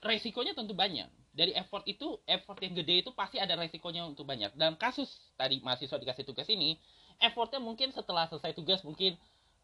[0.00, 4.48] resikonya tentu banyak dari effort itu effort yang gede itu pasti ada resikonya untuk banyak
[4.56, 6.80] dalam kasus tadi mahasiswa dikasih tugas ini
[7.20, 9.12] effortnya mungkin setelah selesai tugas mungkin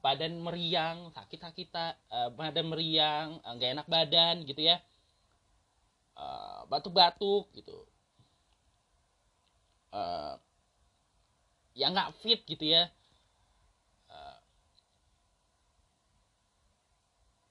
[0.05, 4.79] badan meriang sakit sakit uh, badan meriang eh, nggak uh, enak badan gitu ya.
[6.17, 7.85] Uh, batuk-batuk gitu.
[9.93, 10.37] Uh,
[11.77, 12.89] ya nggak fit gitu ya.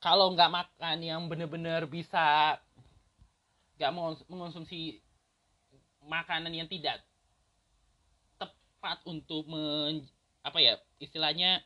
[0.05, 2.53] Kalau nggak makan yang bener-bener bisa
[3.73, 5.01] nggak mau mengonsumsi
[6.05, 7.01] makanan yang tidak
[8.37, 10.05] tepat untuk men,
[10.45, 11.57] apa ya istilahnya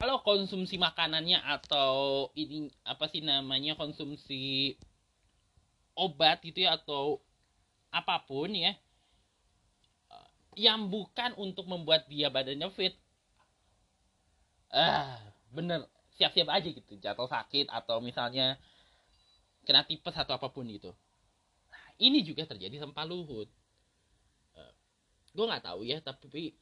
[0.00, 4.72] kalau konsumsi makanannya atau ini apa sih namanya konsumsi
[5.92, 7.20] obat gitu ya atau
[7.92, 8.72] apa pun ya
[10.56, 12.96] yang bukan untuk membuat dia badannya fit
[14.72, 15.20] ah
[15.52, 15.84] bener
[16.16, 18.56] siap-siap aja gitu jatuh sakit atau misalnya
[19.68, 20.96] kena tipes atau apa pun gitu.
[21.68, 23.52] Nah, ini juga terjadi sama Luhut
[24.56, 24.72] uh,
[25.36, 26.56] gue nggak tahu ya tapi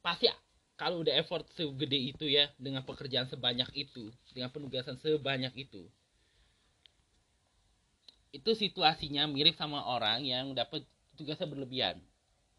[0.00, 0.30] pasti
[0.76, 5.88] kalau udah effort segede itu ya dengan pekerjaan sebanyak itu dengan penugasan sebanyak itu
[8.32, 10.84] itu situasinya mirip sama orang yang dapat
[11.16, 11.96] tugasnya berlebihan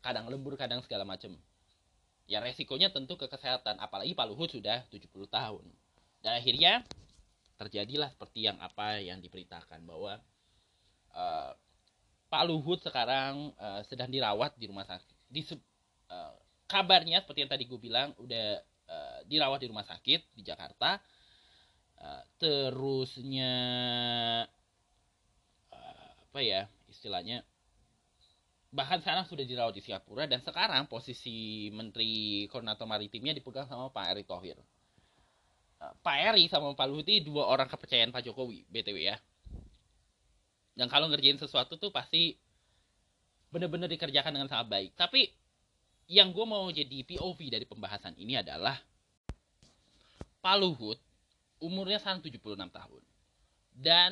[0.01, 1.37] kadang lembur kadang segala macam
[2.25, 5.65] ya resikonya tentu ke kesehatan apalagi Pak Luhut sudah 70 tahun
[6.25, 6.81] dan akhirnya
[7.57, 10.21] terjadilah seperti yang apa yang diberitakan bahwa
[11.13, 11.51] uh,
[12.27, 15.15] Pak Luhut sekarang uh, sedang dirawat di rumah sakit.
[15.31, 15.41] Di
[16.67, 20.99] kabarnya seperti yang tadi gue bilang udah uh, dirawat di rumah sakit di Jakarta.
[21.97, 23.53] Uh, terusnya
[25.73, 27.41] uh, apa ya istilahnya
[28.69, 34.13] bahkan sekarang sudah dirawat di Singapura dan sekarang posisi Menteri Koordinator Maritimnya dipegang sama Pak
[34.13, 34.59] Erick Thohir.
[35.77, 39.17] Pak Eri sama Pak Luhut ini dua orang kepercayaan Pak Jokowi, BTW ya.
[40.77, 42.37] Dan kalau ngerjain sesuatu tuh pasti
[43.49, 44.91] bener-bener dikerjakan dengan sangat baik.
[44.97, 45.29] Tapi
[46.07, 48.79] yang gue mau jadi POV dari pembahasan ini adalah
[50.39, 50.99] Pak Luhut
[51.59, 53.03] umurnya sekarang 76 tahun.
[53.77, 54.11] Dan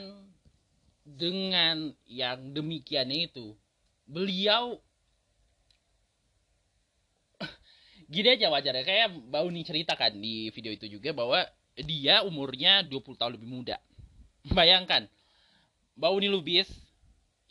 [1.06, 3.56] dengan yang demikiannya itu,
[4.06, 4.78] beliau
[8.14, 11.42] gini aja wajar ya kayak Mbak Uni ceritakan di video itu juga bahwa
[11.76, 13.76] dia umurnya 20 tahun lebih muda
[14.54, 15.10] bayangkan
[15.98, 16.70] Mbak Uni Lubis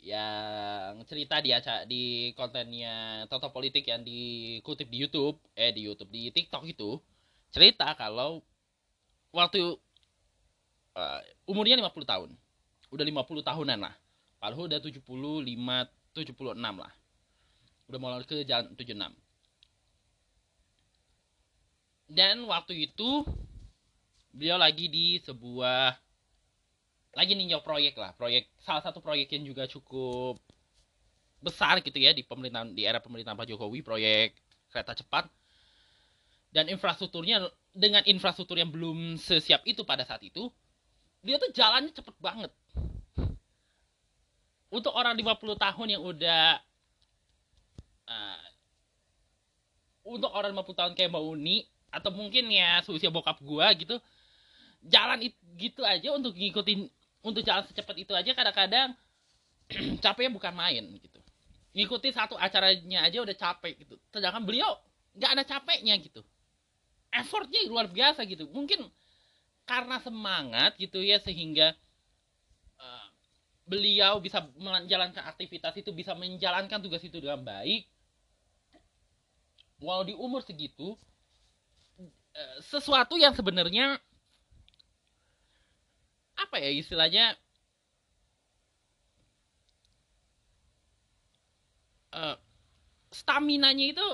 [0.05, 1.49] yang cerita di
[1.89, 2.03] di
[2.37, 7.01] kontennya Toto Politik yang dikutip di YouTube eh di YouTube di TikTok itu
[7.49, 8.45] cerita kalau
[9.33, 9.73] waktu
[10.93, 12.29] uh, umurnya 50 tahun.
[12.93, 13.97] Udah 50 tahunan lah.
[14.37, 16.93] Pak udah 75 76 lah.
[17.89, 19.25] Udah mulai ke jalan 76
[22.09, 23.25] dan waktu itu
[24.29, 25.97] beliau lagi di sebuah
[27.15, 30.35] lagi ninjau proyek lah proyek salah satu proyek yang juga cukup
[31.39, 34.33] besar gitu ya di pemerintahan di era pemerintahan Pak Jokowi proyek
[34.73, 35.29] kereta cepat.
[36.49, 40.47] Dan infrastrukturnya dengan infrastruktur yang belum sesiap itu pada saat itu
[41.21, 42.51] dia tuh jalannya cepet banget.
[44.71, 46.59] Untuk orang 50 tahun yang udah
[48.07, 48.45] uh,
[50.07, 51.57] untuk orang 50 tahun kayak Mbak Uni
[51.91, 53.95] atau mungkin ya seusia bokap gua gitu
[54.83, 56.91] jalan itu gitu aja untuk ngikutin
[57.25, 58.93] untuk jalan secepat itu aja kadang-kadang
[60.05, 61.19] capeknya bukan main gitu.
[61.75, 63.97] Ngikutin satu acaranya aja udah capek gitu.
[64.13, 64.77] Sedangkan beliau
[65.17, 66.21] nggak ada capeknya gitu.
[67.09, 68.45] Effortnya luar biasa gitu.
[68.53, 68.85] Mungkin
[69.65, 71.73] karena semangat gitu ya sehingga
[72.77, 73.07] uh,
[73.65, 77.89] beliau bisa menjalankan aktivitas itu bisa menjalankan tugas itu dengan baik.
[79.81, 80.95] Walau di umur segitu
[82.35, 83.95] Eh, sesuatu yang sebenarnya
[86.45, 87.33] apa ya istilahnya
[92.15, 92.37] uh,
[93.11, 94.07] stamina-nya itu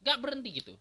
[0.00, 0.74] gak berhenti gitu.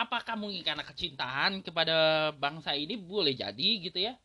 [0.00, 4.16] Apakah mungkin karena kecintaan kepada bangsa ini boleh jadi gitu ya?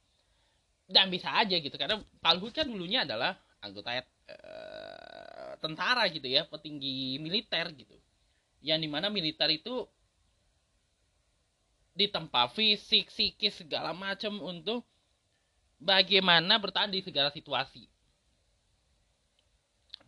[0.88, 6.48] Dan bisa aja gitu karena Pak Luhut kan dulunya adalah anggota uh, tentara gitu ya,
[6.48, 7.98] petinggi militer gitu.
[8.64, 9.84] Yang di mana militer itu
[11.96, 14.84] ditempa fisik, psikis segala macam untuk
[15.80, 17.88] bagaimana bertahan di segala situasi.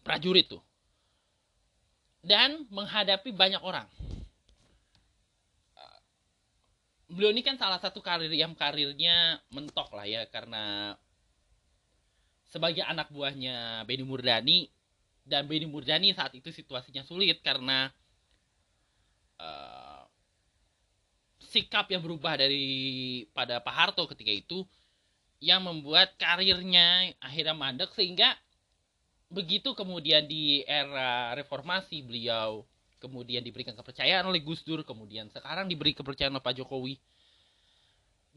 [0.04, 0.64] Prajurit tuh.
[2.20, 3.88] Dan menghadapi banyak orang.
[7.08, 10.92] Beliau ini kan salah satu karir yang karirnya mentok lah ya karena
[12.52, 14.68] sebagai anak buahnya Benny Murdani
[15.24, 17.88] dan Benny Murdani saat itu situasinya sulit karena
[19.40, 19.87] uh,
[21.50, 24.68] sikap yang berubah dari pada Pak Harto ketika itu
[25.38, 28.34] yang membuat karirnya akhirnya mandek sehingga
[29.28, 32.64] begitu kemudian di era reformasi beliau
[32.98, 36.96] kemudian diberikan kepercayaan oleh Gus Dur kemudian sekarang diberi kepercayaan oleh Pak Jokowi.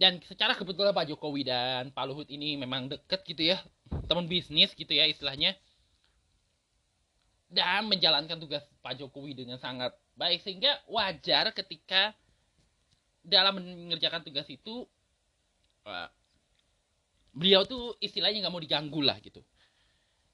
[0.01, 3.61] Dan secara kebetulan Pak Jokowi dan Pak Luhut ini memang deket gitu ya
[4.09, 5.53] teman bisnis gitu ya istilahnya
[7.51, 12.15] dan menjalankan tugas Pak Jokowi dengan sangat baik sehingga wajar ketika
[13.31, 14.85] dalam mengerjakan tugas itu
[17.31, 19.41] beliau tuh istilahnya nggak mau diganggu lah gitu.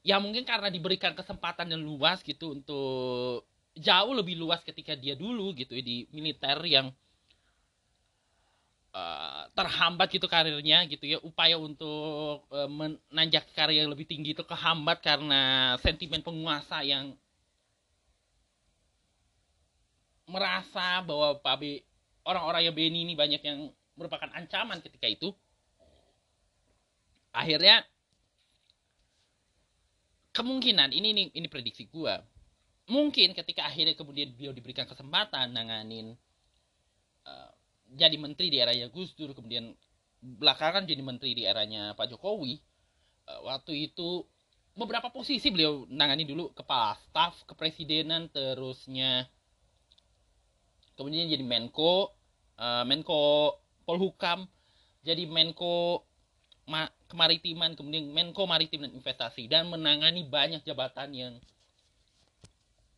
[0.07, 3.45] Ya mungkin karena diberikan kesempatan yang luas gitu untuk
[3.77, 6.95] jauh lebih luas ketika dia dulu gitu di militer yang
[8.95, 11.19] uh, terhambat gitu karirnya gitu ya.
[11.21, 17.13] Upaya untuk uh, menanjak karir yang lebih tinggi itu kehambat karena sentimen penguasa yang
[20.27, 21.63] merasa bahwa Pak B
[22.27, 25.33] orang-orang yang Beni ini banyak yang merupakan ancaman ketika itu.
[27.33, 27.87] Akhirnya
[30.37, 32.21] kemungkinan ini ini ini prediksi gua.
[32.87, 36.15] Mungkin ketika akhirnya kemudian beliau diberikan kesempatan nanganin
[37.27, 37.51] uh,
[37.93, 39.75] jadi menteri di eranya Gus Dur kemudian
[40.23, 42.63] belakangan jadi menteri di eranya Pak Jokowi
[43.27, 44.23] uh, waktu itu
[44.77, 49.27] beberapa posisi beliau nangani dulu kepala staf kepresidenan terusnya
[50.97, 52.16] kemudian jadi Menko
[52.61, 54.49] uh, Menko Polhukam
[55.07, 56.03] jadi Menko
[56.67, 61.35] Ma kemaritiman kemudian Menko Maritim dan Investasi dan menangani banyak jabatan yang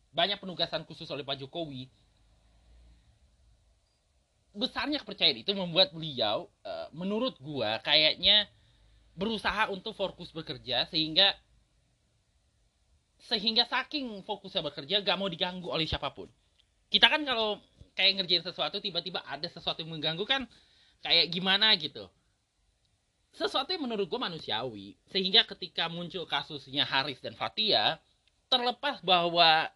[0.09, 1.85] banyak penugasan khusus oleh Pak Jokowi.
[4.57, 8.49] Besarnya kepercayaan itu membuat beliau uh, menurut gua kayaknya
[9.13, 11.37] berusaha untuk fokus bekerja sehingga
[13.29, 16.25] sehingga saking fokusnya bekerja gak mau diganggu oleh siapa pun.
[16.89, 17.61] Kita kan kalau
[17.99, 20.47] kayak ngerjain sesuatu tiba-tiba ada sesuatu yang mengganggu kan
[21.03, 22.07] kayak gimana gitu.
[23.35, 27.99] Sesuatu yang menurut gue manusiawi sehingga ketika muncul kasusnya Haris dan Fatia
[28.47, 29.67] terlepas bahwa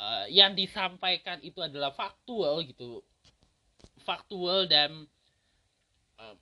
[0.00, 3.04] uh, yang disampaikan itu adalah faktual gitu.
[4.00, 5.04] Faktual dan
[6.16, 6.34] uh,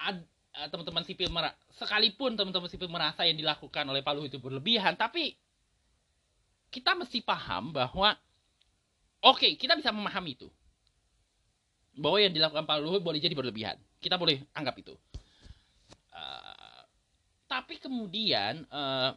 [0.00, 0.24] ad,
[0.56, 5.36] uh, teman-teman sipil merasa sekalipun teman-teman sipil merasa yang dilakukan oleh Palu itu berlebihan tapi
[6.72, 8.14] kita mesti paham bahwa
[9.24, 10.48] oke okay, kita bisa memahami itu.
[11.96, 13.76] Bahwa yang dilakukan Pak Luhut boleh jadi berlebihan.
[14.00, 14.96] Kita boleh anggap itu.
[17.50, 19.10] Tapi kemudian uh,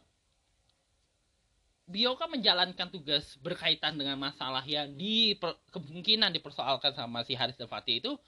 [1.86, 5.38] beliau kan menjalankan tugas berkaitan dengan masalah yang di
[5.70, 8.18] kemungkinan dipersoalkan sama si Haris dan Fatih itu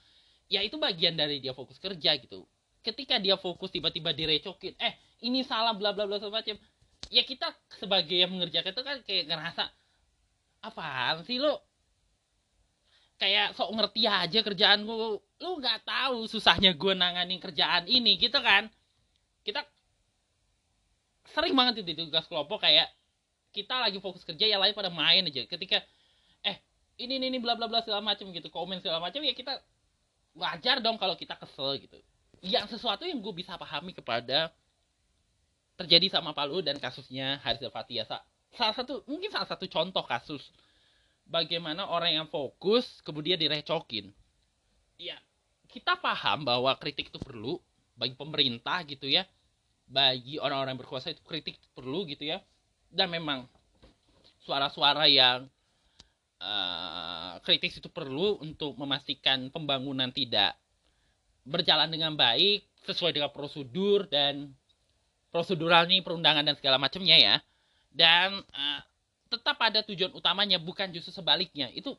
[0.47, 2.47] ya itu bagian dari dia fokus kerja gitu.
[2.79, 4.95] Ketika dia fokus tiba-tiba direcokin eh
[5.27, 6.55] ini salah bla bla bla macam
[7.11, 9.67] ya kita sebagai yang mengerjakan itu kan kayak ngerasa
[10.63, 11.66] apaan sih lo
[13.17, 18.37] kayak sok ngerti aja kerjaan gue lu nggak tahu susahnya gue nanganin kerjaan ini gitu
[18.37, 18.69] kan?
[19.41, 19.65] Kita
[21.33, 22.89] sering banget itu tugas kelompok kayak
[23.53, 25.43] kita lagi fokus kerja yang lain pada main aja.
[25.49, 25.81] Ketika
[26.45, 26.57] eh
[27.01, 29.57] ini ini, ini bla bla bla segala macam gitu komen segala macam ya kita
[30.37, 31.97] wajar dong kalau kita kesel gitu.
[32.45, 34.53] Yang sesuatu yang gue bisa pahami kepada
[35.77, 38.05] terjadi sama Palu dan kasusnya Haris Fatia
[38.57, 40.41] salah satu mungkin salah satu contoh kasus
[41.27, 44.11] bagaimana orang yang fokus kemudian direcokin.
[44.97, 45.19] Ya
[45.67, 47.59] kita paham bahwa kritik itu perlu
[47.93, 49.27] bagi pemerintah gitu ya.
[49.87, 52.41] Bagi orang-orang berkuasa itu kritik perlu gitu ya.
[52.87, 53.47] Dan memang
[54.43, 55.47] suara-suara yang
[56.39, 60.55] uh, kritis itu perlu untuk memastikan pembangunan tidak
[61.47, 64.51] berjalan dengan baik sesuai dengan prosedur dan
[65.31, 67.35] prosedural nih perundangan dan segala macamnya ya.
[67.91, 68.81] Dan uh,
[69.27, 71.69] tetap ada tujuan utamanya bukan justru sebaliknya.
[71.75, 71.95] Itu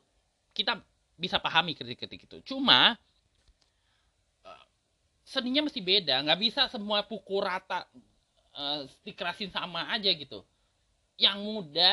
[0.51, 0.81] kita
[1.15, 2.37] bisa pahami kritik-kritik itu.
[2.55, 2.97] Cuma
[5.29, 6.25] seninya mesti beda.
[6.25, 7.85] Nggak bisa semua pukul rata
[8.57, 10.41] uh, dikerasin sama aja gitu.
[11.21, 11.91] Yang muda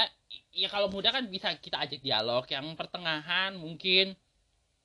[0.57, 2.49] ya kalau muda kan bisa kita ajak dialog.
[2.49, 4.17] Yang pertengahan mungkin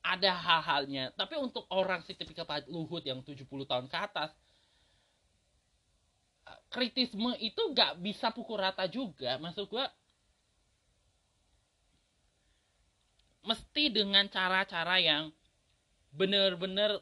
[0.04, 1.16] ada hal-halnya.
[1.16, 4.36] Tapi untuk orang si tipikal Pak Luhut yang 70 tahun ke atas
[6.50, 9.40] eh, kritisme itu nggak bisa pukul rata juga.
[9.40, 9.88] Maksud gua
[13.42, 15.34] mesti dengan cara-cara yang
[16.14, 17.02] bener-bener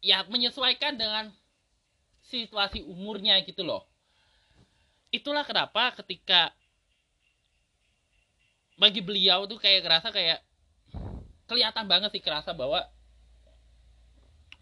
[0.00, 1.28] ya menyesuaikan dengan
[2.24, 3.84] situasi umurnya gitu loh.
[5.12, 6.54] Itulah kenapa ketika
[8.80, 10.40] bagi beliau tuh kayak kerasa kayak
[11.44, 12.80] kelihatan banget sih kerasa bahwa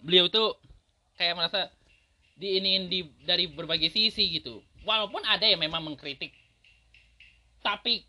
[0.02, 0.58] beliau tuh
[1.14, 1.70] kayak merasa
[2.34, 4.64] diinin di dari berbagai sisi gitu.
[4.82, 6.34] Walaupun ada yang memang mengkritik
[7.62, 8.06] tapi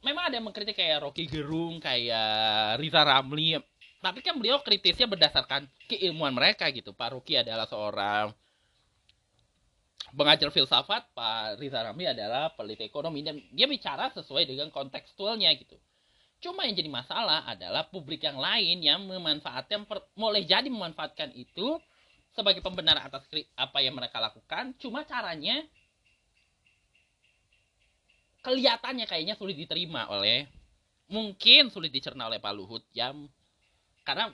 [0.00, 3.56] memang ada yang mengkritik kayak Rocky Gerung kayak Riza Ramli
[4.00, 6.96] tapi kan beliau kritisnya berdasarkan keilmuan mereka gitu.
[6.96, 8.32] Pak Ruki adalah seorang
[10.16, 15.76] pengajar filsafat Pak Riza Ramli adalah peneliti ekonomi dan dia bicara sesuai dengan kontekstualnya gitu.
[16.40, 19.84] Cuma yang jadi masalah adalah publik yang lain yang memanfaatkan
[20.16, 21.76] mulai jadi memanfaatkan itu
[22.32, 24.72] sebagai pembenar atas apa yang mereka lakukan.
[24.80, 25.60] Cuma caranya
[28.40, 30.48] kelihatannya kayaknya sulit diterima oleh
[31.10, 33.26] mungkin sulit dicerna oleh Pak Luhut yang
[34.06, 34.32] karena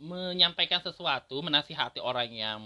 [0.00, 2.60] menyampaikan sesuatu menasihati orang yang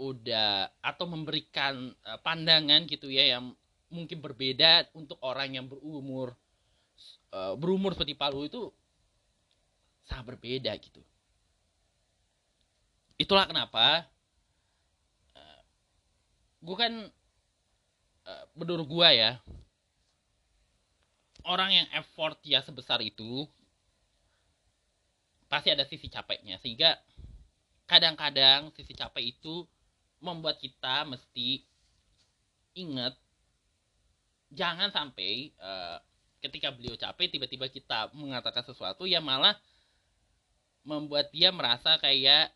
[0.00, 3.52] udah atau memberikan uh, pandangan gitu ya yang
[3.92, 6.32] mungkin berbeda untuk orang yang berumur
[7.34, 8.62] uh, berumur seperti Pak Luhut itu
[10.08, 11.02] sangat berbeda gitu.
[13.20, 14.08] Itulah kenapa
[15.36, 15.60] uh,
[16.62, 16.94] gue kan
[18.26, 19.38] uh, menurut gue ya
[21.46, 23.46] orang yang effort ya sebesar itu
[25.50, 26.56] pasti ada sisi capeknya.
[26.62, 26.96] Sehingga
[27.84, 29.66] kadang-kadang sisi capek itu
[30.22, 31.66] membuat kita mesti
[32.72, 33.12] ingat
[34.48, 35.98] jangan sampai uh,
[36.40, 39.58] ketika beliau capek tiba-tiba kita mengatakan sesuatu yang malah
[40.86, 42.48] membuat dia merasa kayak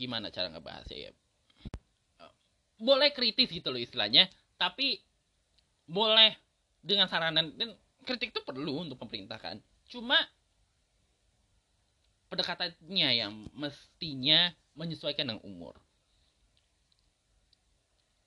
[0.00, 1.12] gimana cara ngebahasnya ya?
[2.80, 5.04] Boleh kritis gitu loh istilahnya tapi
[5.84, 6.32] boleh
[6.80, 7.76] dengan saranan dan
[8.08, 9.60] kritik itu perlu untuk pemerintah kan?
[9.92, 10.16] Cuma
[12.32, 15.76] pendekatannya yang mestinya menyesuaikan dengan umur.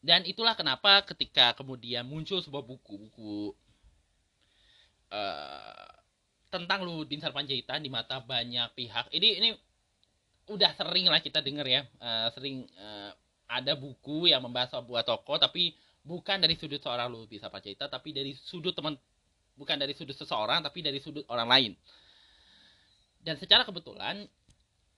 [0.03, 3.55] Dan itulah kenapa ketika kemudian muncul sebuah buku-buku
[5.07, 5.91] uh,
[6.51, 9.49] tentang Ludin Sarpanjaitan di mata banyak pihak ini ini
[10.49, 13.11] udah sering lah kita denger ya uh, sering uh,
[13.47, 18.11] ada buku yang membahas sebuah tokoh tapi bukan dari sudut seorang lu bisa cerita tapi
[18.11, 18.99] dari sudut teman
[19.53, 21.71] bukan dari sudut seseorang tapi dari sudut orang lain.
[23.23, 24.27] Dan secara kebetulan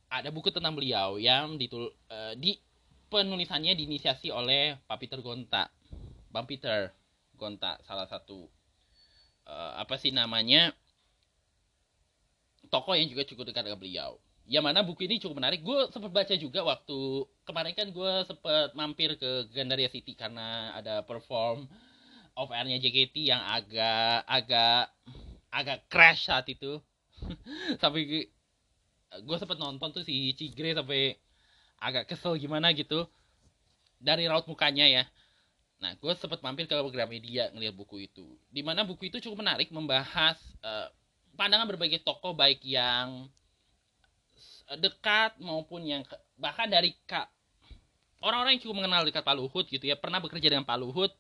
[0.10, 2.58] ada buku tentang beliau yang ditul uh, di
[3.12, 5.70] penulisannya diinisiasi oleh Pak Peter Gonta
[6.34, 6.90] Bang Peter
[7.38, 8.50] Gonta salah satu
[9.46, 10.74] uh, apa sih namanya
[12.74, 15.66] tokoh yang juga cukup dekat dengan beliau yang mana buku ini cukup menarik.
[15.66, 17.00] Gue sempat baca juga waktu
[17.50, 21.66] kemarin kan gue sempat mampir ke Gandaria City karena ada perform
[22.38, 24.94] of airnya JKT yang agak agak
[25.50, 26.78] agak crash saat itu.
[27.82, 28.30] Sampai
[29.24, 31.16] gue sempat nonton tuh si Cigre sampai
[31.80, 33.08] agak kesel gimana gitu
[33.98, 35.04] dari raut mukanya ya.
[35.80, 38.36] Nah gue sempat mampir ke Gramedia ngeliat buku itu.
[38.52, 40.92] Di mana buku itu cukup menarik membahas uh,
[41.40, 43.32] pandangan berbagai tokoh baik yang
[44.74, 46.02] dekat maupun yang
[46.42, 47.30] bahkan dari kak
[48.26, 51.14] orang-orang yang cukup mengenal dekat Pak Luhut gitu ya pernah bekerja dengan Pak Luhut.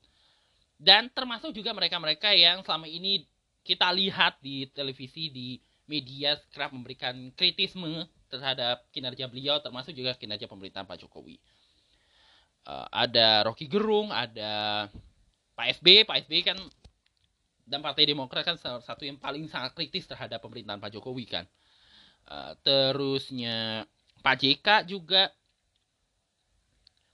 [0.75, 3.23] Dan termasuk juga mereka-mereka yang selama ini
[3.63, 5.55] kita lihat di televisi di
[5.87, 11.39] media kerap memberikan kritisme terhadap kinerja beliau termasuk juga kinerja pemerintahan Pak Jokowi.
[12.65, 14.89] Uh, ada Rocky Gerung ada
[15.53, 16.57] Pak SB Pak SB kan
[17.69, 21.45] dan Partai Demokrat kan salah satu yang paling sangat kritis terhadap pemerintahan Pak Jokowi kan
[22.29, 23.85] uh, terusnya
[24.21, 25.29] Pak JK juga.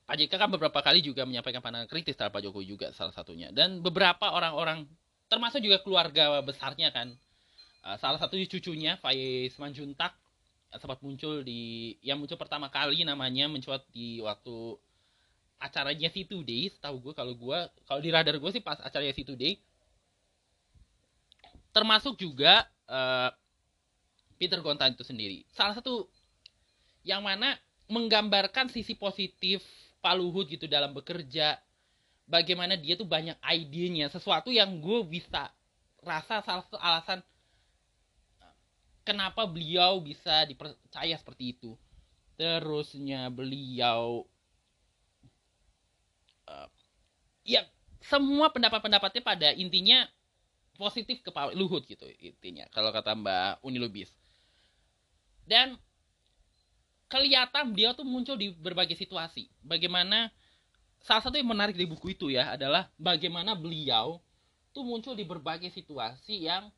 [0.08, 3.48] Pak JK kan beberapa kali juga menyampaikan pandangan kritis terhadap Pak Jokowi juga salah satunya.
[3.52, 4.84] Dan beberapa orang-orang
[5.32, 7.16] termasuk juga keluarga besarnya kan.
[7.82, 10.14] Uh, salah satu cucunya Faiz Manjuntak
[10.70, 14.78] uh, sempat muncul di yang muncul pertama kali namanya mencuat di waktu
[15.62, 19.22] acaranya si Today tahu gue kalau gue kalau di radar gue sih pas acaranya si
[19.22, 19.62] Today
[21.72, 23.30] termasuk juga uh,
[24.42, 25.46] Peter Gontan itu sendiri.
[25.54, 26.10] Salah satu
[27.06, 27.54] yang mana
[27.86, 29.62] menggambarkan sisi positif
[30.02, 31.62] Pak Luhut gitu dalam bekerja.
[32.26, 34.10] Bagaimana dia tuh banyak idenya.
[34.10, 35.54] Sesuatu yang gue bisa
[36.02, 37.22] rasa salah satu alasan
[39.06, 41.78] kenapa beliau bisa dipercaya seperti itu.
[42.34, 44.26] Terusnya beliau
[46.50, 46.66] uh,
[47.46, 47.62] ya
[48.02, 50.10] semua pendapat-pendapatnya pada intinya
[50.82, 54.10] positif ke Pak Luhut gitu intinya kalau kata Mbak Uni Lubis
[55.46, 55.78] dan
[57.12, 59.52] kelihatan dia tuh muncul di berbagai situasi.
[59.60, 60.32] Bagaimana
[61.04, 64.24] salah satu yang menarik di buku itu ya adalah bagaimana beliau
[64.72, 66.72] tuh muncul di berbagai situasi yang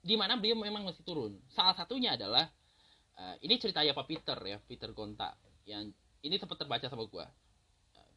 [0.00, 1.36] di mana beliau memang masih turun.
[1.52, 2.48] Salah satunya adalah
[3.20, 5.36] uh, ini ceritanya Pak Peter ya, Peter Gonta
[5.68, 5.92] yang
[6.24, 7.28] ini sempat terbaca sama gua.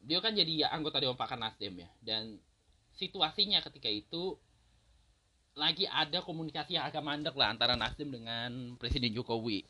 [0.03, 2.39] Dia kan jadi anggota Dewan Pakar Nasdem ya dan
[2.95, 4.35] situasinya ketika itu
[5.53, 9.65] lagi ada komunikasi yang agak mandek lah antara Nasdem dengan Presiden Jokowi.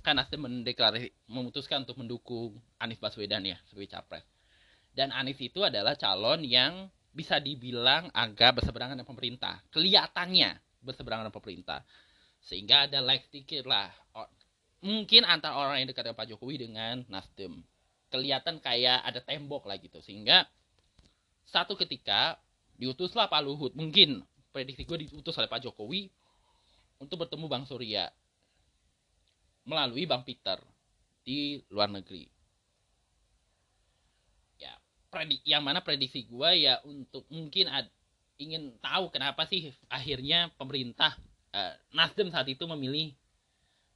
[0.00, 4.24] Kan Nasdem mendeklarasi memutuskan untuk mendukung Anies Baswedan ya sebagai capres.
[4.96, 9.60] Dan Anies itu adalah calon yang bisa dibilang agak berseberangan dengan pemerintah.
[9.72, 11.80] Kelihatannya berseberangan dengan pemerintah.
[12.40, 13.92] Sehingga ada like sedikit lah.
[14.80, 17.60] Mungkin antara orang yang dekat dengan Pak Jokowi dengan Nasdem.
[18.08, 20.00] Kelihatan kayak ada tembok lah gitu.
[20.00, 20.48] Sehingga
[21.44, 22.40] satu ketika
[22.80, 23.72] diutuslah Pak Luhut.
[23.76, 24.24] Mungkin
[24.56, 26.08] prediksi gue diutus oleh Pak Jokowi
[26.96, 28.08] untuk bertemu Bang Surya
[29.68, 30.56] melalui Bang Peter
[31.20, 32.24] di luar negeri.
[34.56, 34.72] Ya,
[35.12, 37.92] predik yang mana prediksi gue ya untuk mungkin ad,
[38.40, 41.12] ingin tahu kenapa sih akhirnya pemerintah
[41.52, 43.12] uh, Nasdem saat itu memilih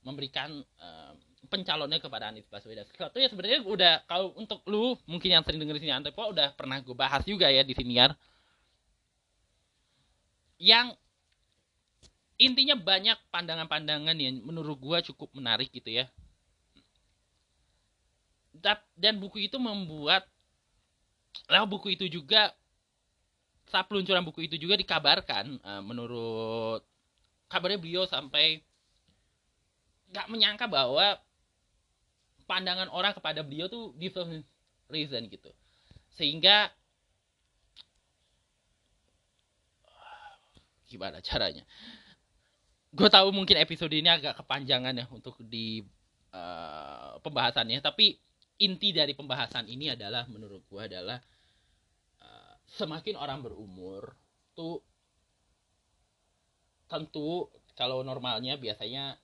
[0.05, 1.17] memberikan uh,
[1.49, 2.85] pencalonnya kepada Anies Baswedan.
[2.85, 6.85] Sesuatu ya sebenarnya udah kalau untuk lu mungkin yang sering dengerin sini Antepo udah pernah
[6.85, 8.13] gue bahas juga ya di sini ya
[10.61, 10.93] yang
[12.37, 16.07] intinya banyak pandangan-pandangan yang menurut gua cukup menarik gitu ya.
[18.93, 20.29] Dan buku itu membuat
[21.49, 22.53] lah buku itu juga
[23.71, 26.83] saat peluncuran buku itu juga dikabarkan uh, menurut
[27.47, 28.61] kabarnya beliau sampai
[30.11, 31.23] nggak menyangka bahwa
[32.51, 34.43] pandangan orang kepada beliau tuh different
[34.91, 35.55] reason gitu.
[36.11, 36.75] Sehingga
[40.91, 41.63] gimana caranya?
[42.91, 45.79] Gue tahu mungkin episode ini agak kepanjangan ya untuk di
[46.35, 48.19] uh, pembahasannya tapi
[48.59, 51.23] inti dari pembahasan ini adalah menurut gue adalah
[52.19, 54.11] uh, semakin orang berumur
[54.59, 54.83] tuh
[56.91, 57.47] tentu
[57.79, 59.15] kalau normalnya biasanya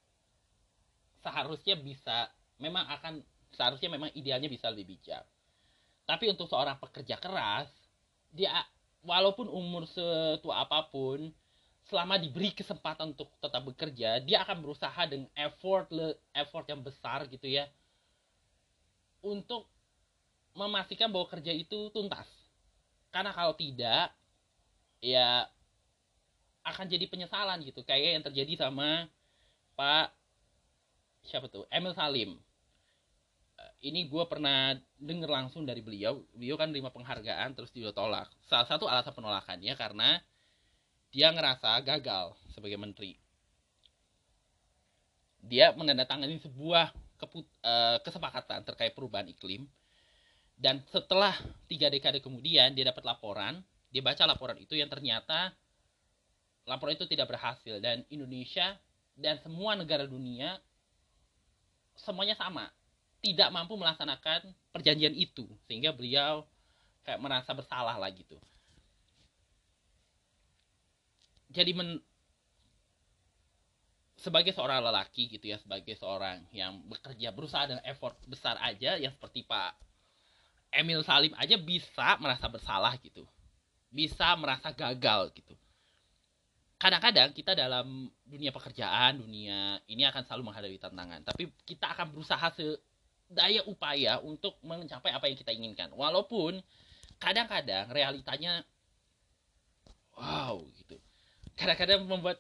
[1.27, 2.31] seharusnya bisa
[2.63, 5.27] memang akan seharusnya memang idealnya bisa lebih bijak.
[6.07, 7.67] Tapi untuk seorang pekerja keras
[8.31, 8.55] dia
[9.03, 11.35] walaupun umur setua apa pun
[11.87, 15.87] selama diberi kesempatan untuk tetap bekerja, dia akan berusaha dengan effort
[16.35, 17.71] effort yang besar gitu ya
[19.23, 19.71] untuk
[20.57, 22.27] memastikan bahwa kerja itu tuntas.
[23.11, 24.13] Karena kalau tidak,
[25.03, 25.47] ya
[26.67, 29.07] akan jadi penyesalan gitu, kayak yang terjadi sama
[29.79, 30.11] Pak
[31.27, 32.39] siapa tuh Emil Salim.
[33.57, 36.23] Eh, ini gue pernah denger langsung dari beliau.
[36.33, 38.31] Beliau kan terima penghargaan terus dia tolak.
[38.49, 40.19] Salah satu alasan penolakannya karena
[41.17, 43.17] dia ngerasa gagal sebagai menteri.
[45.41, 49.65] Dia menandatangani sebuah keput, uh, kesepakatan terkait perubahan iklim.
[50.61, 51.33] Dan setelah
[51.73, 55.57] tiga dekade kemudian dia dapat laporan, dia baca laporan itu yang ternyata
[56.69, 58.77] laporan itu tidak berhasil dan Indonesia
[59.17, 60.61] dan semua negara dunia
[61.97, 62.69] semuanya sama,
[63.25, 66.45] tidak mampu melaksanakan perjanjian itu sehingga beliau
[67.09, 68.37] kayak merasa bersalah lah gitu
[71.57, 71.97] jadi men
[74.21, 79.13] sebagai seorang lelaki gitu ya sebagai seorang yang bekerja berusaha dengan effort besar aja yang
[79.13, 79.77] seperti Pak
[80.73, 83.25] Emil Salim aja bisa merasa bersalah gitu.
[83.89, 85.55] Bisa merasa gagal gitu.
[86.77, 91.25] Kadang-kadang kita dalam dunia pekerjaan dunia ini akan selalu menghadapi tantangan.
[91.25, 95.89] Tapi kita akan berusaha sedaya upaya untuk mencapai apa yang kita inginkan.
[95.97, 96.61] Walaupun
[97.17, 98.61] kadang-kadang realitanya
[100.21, 101.01] wow gitu
[101.57, 102.39] kadang-kadang membuat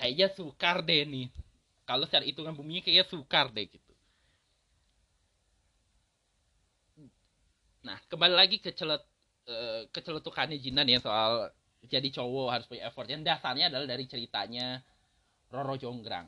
[0.00, 1.28] kayaknya sukar deh nih.
[1.86, 3.92] Kalau secara hitungan buminya kayaknya sukar deh gitu.
[7.86, 8.98] Nah kembali lagi ke celet
[9.46, 11.54] uh, keceletukannya Jinan ya soal
[11.86, 13.06] jadi cowok harus punya effort.
[13.06, 14.82] Yang dasarnya adalah dari ceritanya
[15.54, 16.26] Roro Jonggrang.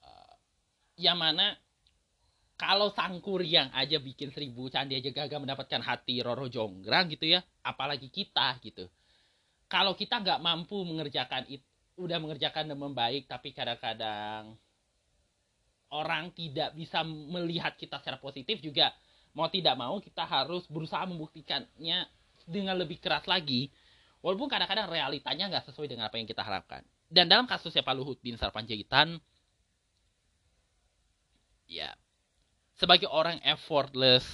[0.00, 0.34] Uh,
[0.96, 1.52] yang mana
[2.56, 7.44] kalau sang kuryang aja bikin seribu candi aja gagal mendapatkan hati Roro Jonggrang gitu ya
[7.60, 8.88] apalagi kita gitu
[9.66, 11.64] kalau kita nggak mampu mengerjakan itu
[11.96, 14.54] udah mengerjakan dengan baik tapi kadang-kadang
[15.90, 18.92] orang tidak bisa melihat kita secara positif juga
[19.32, 22.04] mau tidak mau kita harus berusaha membuktikannya
[22.46, 23.72] dengan lebih keras lagi
[24.20, 26.82] walaupun kadang-kadang realitanya nggak sesuai dengan apa yang kita harapkan.
[27.06, 29.22] Dan dalam kasusnya Pak Luhut bin Sarpanjaitan
[31.70, 31.94] ya
[32.78, 34.26] sebagai orang effortless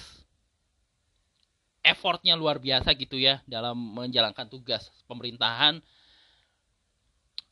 [1.83, 5.83] effortnya luar biasa gitu ya dalam menjalankan tugas pemerintahan.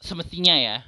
[0.01, 0.87] Semestinya ya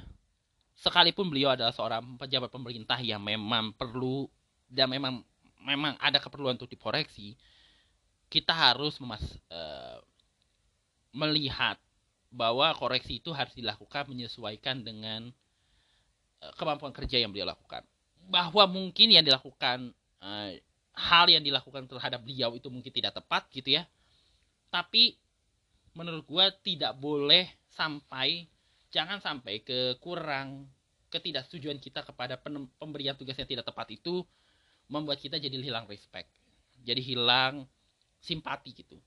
[0.79, 4.27] sekalipun beliau adalah seorang pejabat pemerintah yang memang perlu
[4.67, 5.21] dan memang
[5.63, 7.37] memang ada keperluan untuk dikoreksi
[8.33, 9.21] kita harus memas,
[9.53, 10.01] uh,
[11.13, 11.77] melihat
[12.33, 15.29] bahwa koreksi itu harus dilakukan menyesuaikan dengan
[16.41, 17.85] uh, kemampuan kerja yang beliau lakukan.
[18.25, 20.49] Bahwa mungkin yang dilakukan uh,
[20.93, 23.83] hal yang dilakukan terhadap beliau itu mungkin tidak tepat gitu ya.
[24.69, 25.17] Tapi
[25.93, 28.45] menurut gue tidak boleh sampai
[28.93, 30.69] jangan sampai ke kurang
[31.09, 32.41] ketidaksetujuan kita kepada
[32.81, 34.25] pemberian tugas yang tidak tepat itu
[34.89, 36.29] membuat kita jadi hilang respect
[36.83, 37.63] jadi hilang
[38.19, 38.99] simpati gitu.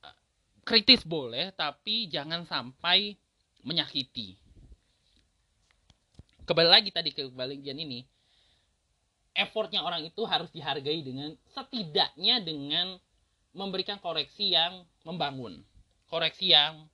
[0.00, 0.16] Uh,
[0.62, 3.18] kritis boleh tapi jangan sampai
[3.66, 4.38] menyakiti.
[6.46, 8.06] Kembali lagi tadi ke bagian ini
[9.36, 12.96] effortnya orang itu harus dihargai dengan setidaknya dengan
[13.52, 15.60] memberikan koreksi yang membangun.
[16.08, 16.88] Koreksi yang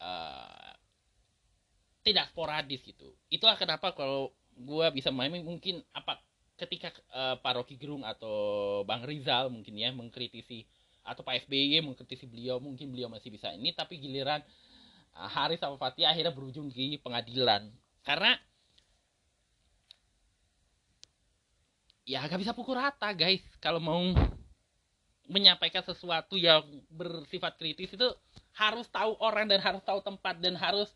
[0.00, 0.72] uh,
[2.04, 3.12] tidak sporadis gitu.
[3.32, 6.20] Itulah kenapa kalau gue bisa main mungkin apa
[6.54, 10.62] ketika uh, Pak Rocky Gerung atau Bang Rizal mungkin ya mengkritisi
[11.02, 14.40] atau Pak SBY mengkritisi beliau mungkin beliau masih bisa ini tapi giliran
[15.18, 17.72] uh, Haris sama Fatih akhirnya berujung di pengadilan.
[18.04, 18.36] Karena
[22.04, 23.42] ya gak bisa pukul rata guys.
[23.58, 24.00] Kalau mau
[25.24, 26.60] menyampaikan sesuatu yang
[26.92, 28.08] bersifat kritis itu
[28.54, 30.92] harus tahu orang dan harus tahu tempat dan harus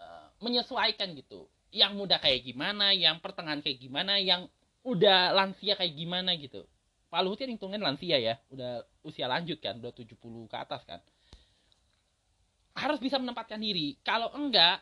[0.00, 1.46] uh, menyesuaikan gitu.
[1.70, 4.48] Yang muda kayak gimana yang pertengahan kayak gimana yang
[4.82, 6.64] udah lansia kayak gimana gitu.
[7.12, 10.16] Pak Luhut kan hitungan lansia ya udah usia lanjut kan udah 70
[10.48, 11.04] ke atas kan.
[12.74, 14.00] Harus bisa menempatkan diri.
[14.00, 14.80] Kalau enggak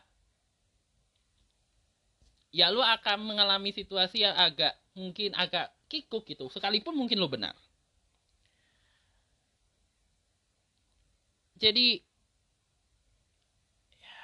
[2.49, 6.49] ya lu akan mengalami situasi yang agak mungkin agak kikuk gitu.
[6.49, 7.53] Sekalipun mungkin lu benar.
[11.59, 11.99] Jadi
[13.99, 14.19] ya,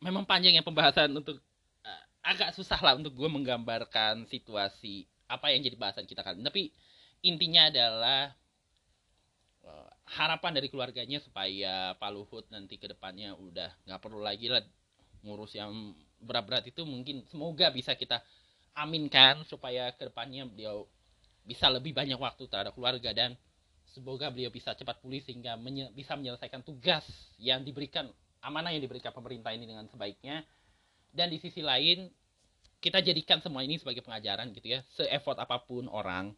[0.00, 1.36] memang panjang ya pembahasan untuk
[1.84, 6.70] uh, agak susah lah untuk gue menggambarkan situasi apa yang jadi bahasan kita kali tapi
[7.20, 8.32] intinya adalah
[9.68, 14.64] uh, harapan dari keluarganya supaya Pak Luhut nanti ke depannya udah nggak perlu lagi lah
[15.26, 15.92] ngurus yang
[16.22, 18.22] berat-berat itu mungkin semoga bisa kita
[18.76, 20.84] aminkan supaya ke depannya beliau
[21.46, 23.38] bisa lebih banyak waktu terhadap keluarga dan
[23.94, 27.06] semoga beliau bisa cepat pulih sehingga menye bisa menyelesaikan tugas
[27.38, 28.10] yang diberikan
[28.42, 30.42] amanah yang diberikan pemerintah ini dengan sebaiknya.
[31.10, 32.10] Dan di sisi lain
[32.78, 34.84] kita jadikan semua ini sebagai pengajaran gitu ya.
[34.94, 36.36] Se-effort apa pun orang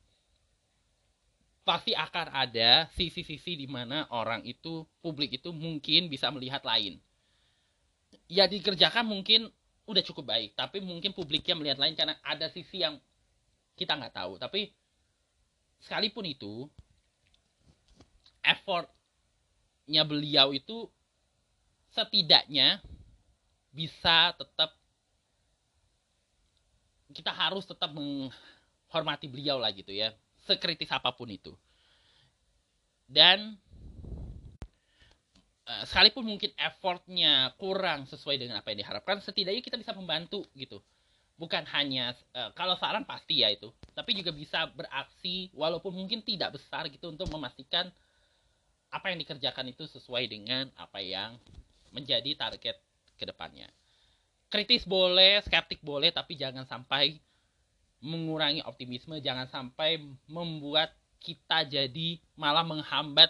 [1.67, 6.97] pasti akan ada sisi-sisi di mana orang itu publik itu mungkin bisa melihat lain.
[8.25, 9.53] Ya dikerjakan mungkin
[9.89, 10.53] udah cukup baik.
[10.53, 13.01] Tapi mungkin publiknya melihat lain karena ada sisi yang
[13.73, 14.37] kita nggak tahu.
[14.37, 14.69] Tapi
[15.81, 16.69] sekalipun itu
[18.45, 20.85] effortnya beliau itu
[21.97, 22.85] setidaknya
[23.73, 24.77] bisa tetap
[27.09, 30.13] kita harus tetap menghormati beliau lah gitu ya.
[30.45, 31.57] Sekritis apa pun itu.
[33.09, 33.57] Dan
[35.85, 40.81] sekalipun mungkin effortnya kurang sesuai dengan apa yang diharapkan setidaknya kita bisa membantu gitu.
[41.39, 46.59] Bukan hanya uh, kalau saran pasti ya itu tapi juga bisa beraksi walaupun mungkin tidak
[46.59, 47.87] besar gitu untuk memastikan
[48.89, 51.37] apa yang dikerjakan itu sesuai dengan apa yang
[51.93, 52.77] menjadi target
[53.21, 53.69] ke depannya
[54.49, 57.21] kritis boleh skeptik boleh tapi jangan sampai
[58.01, 60.01] mengurangi optimisme jangan sampai
[60.31, 63.29] membuat kita jadi malah menghambat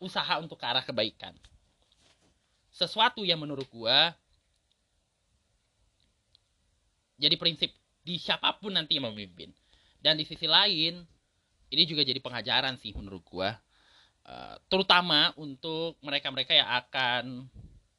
[0.00, 1.36] usaha untuk ke arah kebaikan.
[2.72, 4.16] Sesuatu yang menurut gua
[7.20, 7.70] jadi prinsip
[8.00, 9.52] di siapa pun nanti yang memimpin.
[10.00, 11.04] Dan di sisi lain,
[11.68, 13.52] ini juga jadi pengajaran sih menurut gua.
[14.24, 17.44] Uh, terutama untuk mereka-mereka yang akan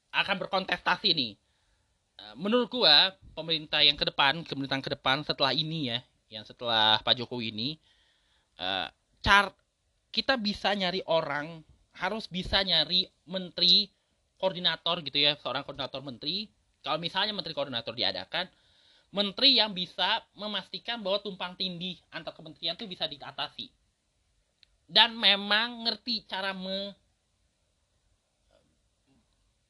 [0.10, 1.34] akan berkontestasi nih.
[2.18, 6.00] Uh, menurut gua pemerintah yang ke depan, pemerintahan ke depan setelah ini ya,
[6.34, 7.70] yang setelah Pak Jokowi ini,
[8.58, 8.90] uh,
[9.22, 9.54] car
[10.12, 11.64] kita bisa nyari orang
[12.02, 13.86] harus bisa nyari menteri
[14.42, 16.50] koordinator gitu ya seorang koordinator menteri.
[16.82, 18.50] Kalau misalnya menteri koordinator diadakan
[19.14, 23.70] menteri yang bisa memastikan bahwa tumpang tindih antar kementerian itu bisa diatasi.
[24.90, 26.98] Dan memang ngerti cara me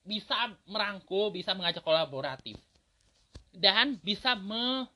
[0.02, 2.56] bisa merangkul, bisa mengajak kolaboratif.
[3.52, 4.88] Dan bisa me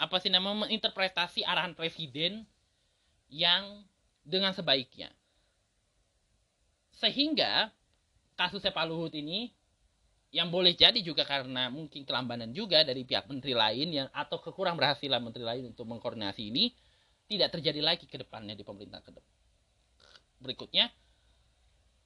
[0.00, 2.48] apa sih nama menginterpretasi arahan presiden
[3.28, 3.84] yang
[4.24, 5.12] dengan sebaiknya
[7.02, 7.74] sehingga
[8.38, 9.50] kasus Pak Luhut ini
[10.32, 14.78] yang boleh jadi juga karena mungkin kelambanan juga dari pihak menteri lain yang atau kekurang
[14.78, 16.72] berhasilan menteri lain untuk mengkoordinasi ini
[17.26, 19.12] tidak terjadi lagi ke depannya di pemerintah ke
[20.40, 20.88] berikutnya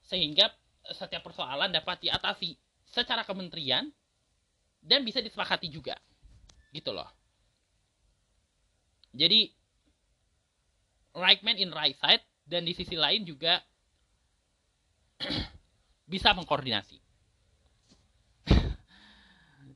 [0.03, 0.49] sehingga
[0.91, 2.55] setiap persoalan dapat diatasi
[2.87, 3.91] secara kementerian
[4.79, 5.99] dan bisa disepakati juga.
[6.71, 7.07] Gitu loh.
[9.11, 9.51] Jadi
[11.17, 13.59] right man in right side dan di sisi lain juga
[16.11, 16.97] bisa mengkoordinasi.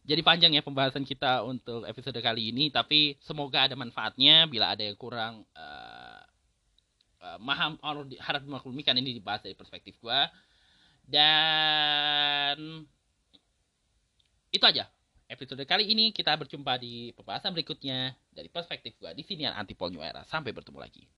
[0.09, 4.49] Jadi panjang ya pembahasan kita untuk episode kali ini, tapi semoga ada manfaatnya.
[4.49, 6.21] Bila ada yang kurang uh,
[7.21, 7.77] uh, maham
[8.19, 10.27] harap dimaklumi kan ini dibahas dari perspektif gua.
[11.05, 12.85] Dan
[14.51, 14.85] itu aja
[15.31, 20.03] episode kali ini kita berjumpa di pembahasan berikutnya dari perspektif gua di sini Antipol New
[20.03, 20.27] Era.
[20.27, 21.07] Sampai bertemu lagi.